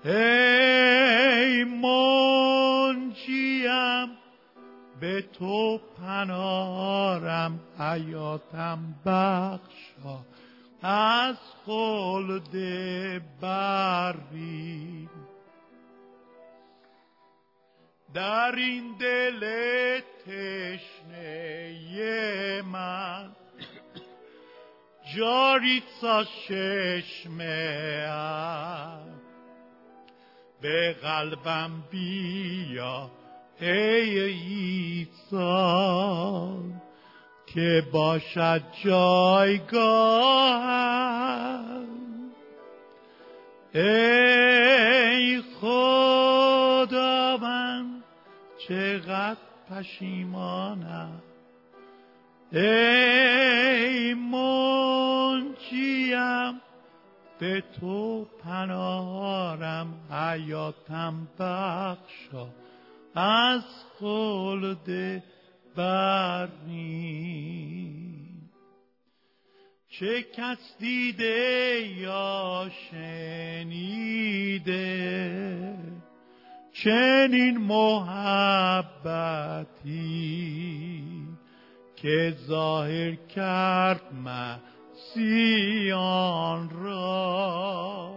[0.04, 2.14] ای منجیم
[5.00, 10.18] به تو پنارم حیاتم بخشا.
[10.82, 11.36] از
[11.66, 12.52] خلد
[13.40, 15.08] بری
[18.14, 19.40] در این دل
[20.26, 21.72] تشنه
[22.62, 23.30] من
[25.16, 27.44] جاری سا چشمه
[30.60, 33.10] به قلبم بیا
[33.60, 35.14] ای عیسی
[37.46, 40.24] که باشد جایگاه
[43.74, 45.93] ای خداوند
[48.68, 49.36] چقدر
[49.70, 51.22] پشیمانم.
[52.52, 55.64] ای منجیم
[57.38, 62.46] به تو پنارم حیاتم بخشا.
[63.14, 63.62] از
[63.98, 65.22] خلد
[65.76, 67.24] بری
[69.88, 74.04] چه کس دیده یا شنیده؟
[76.82, 78.24] چنین محبتی
[81.96, 84.02] که ظاهر کرد
[85.14, 88.14] مسیحان را.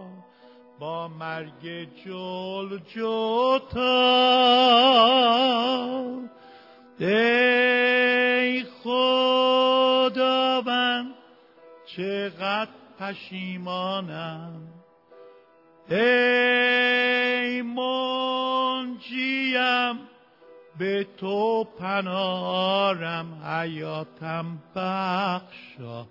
[0.78, 3.78] با مرگ جل جوتا
[6.98, 10.14] ای خداوند
[11.86, 14.77] چقدر پشیمانم.
[15.90, 17.98] ای منجیم
[20.78, 26.06] به تو پنارم حیاتم بخشا.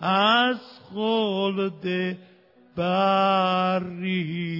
[0.00, 0.56] از
[0.94, 2.16] خلد
[2.76, 4.52] بری.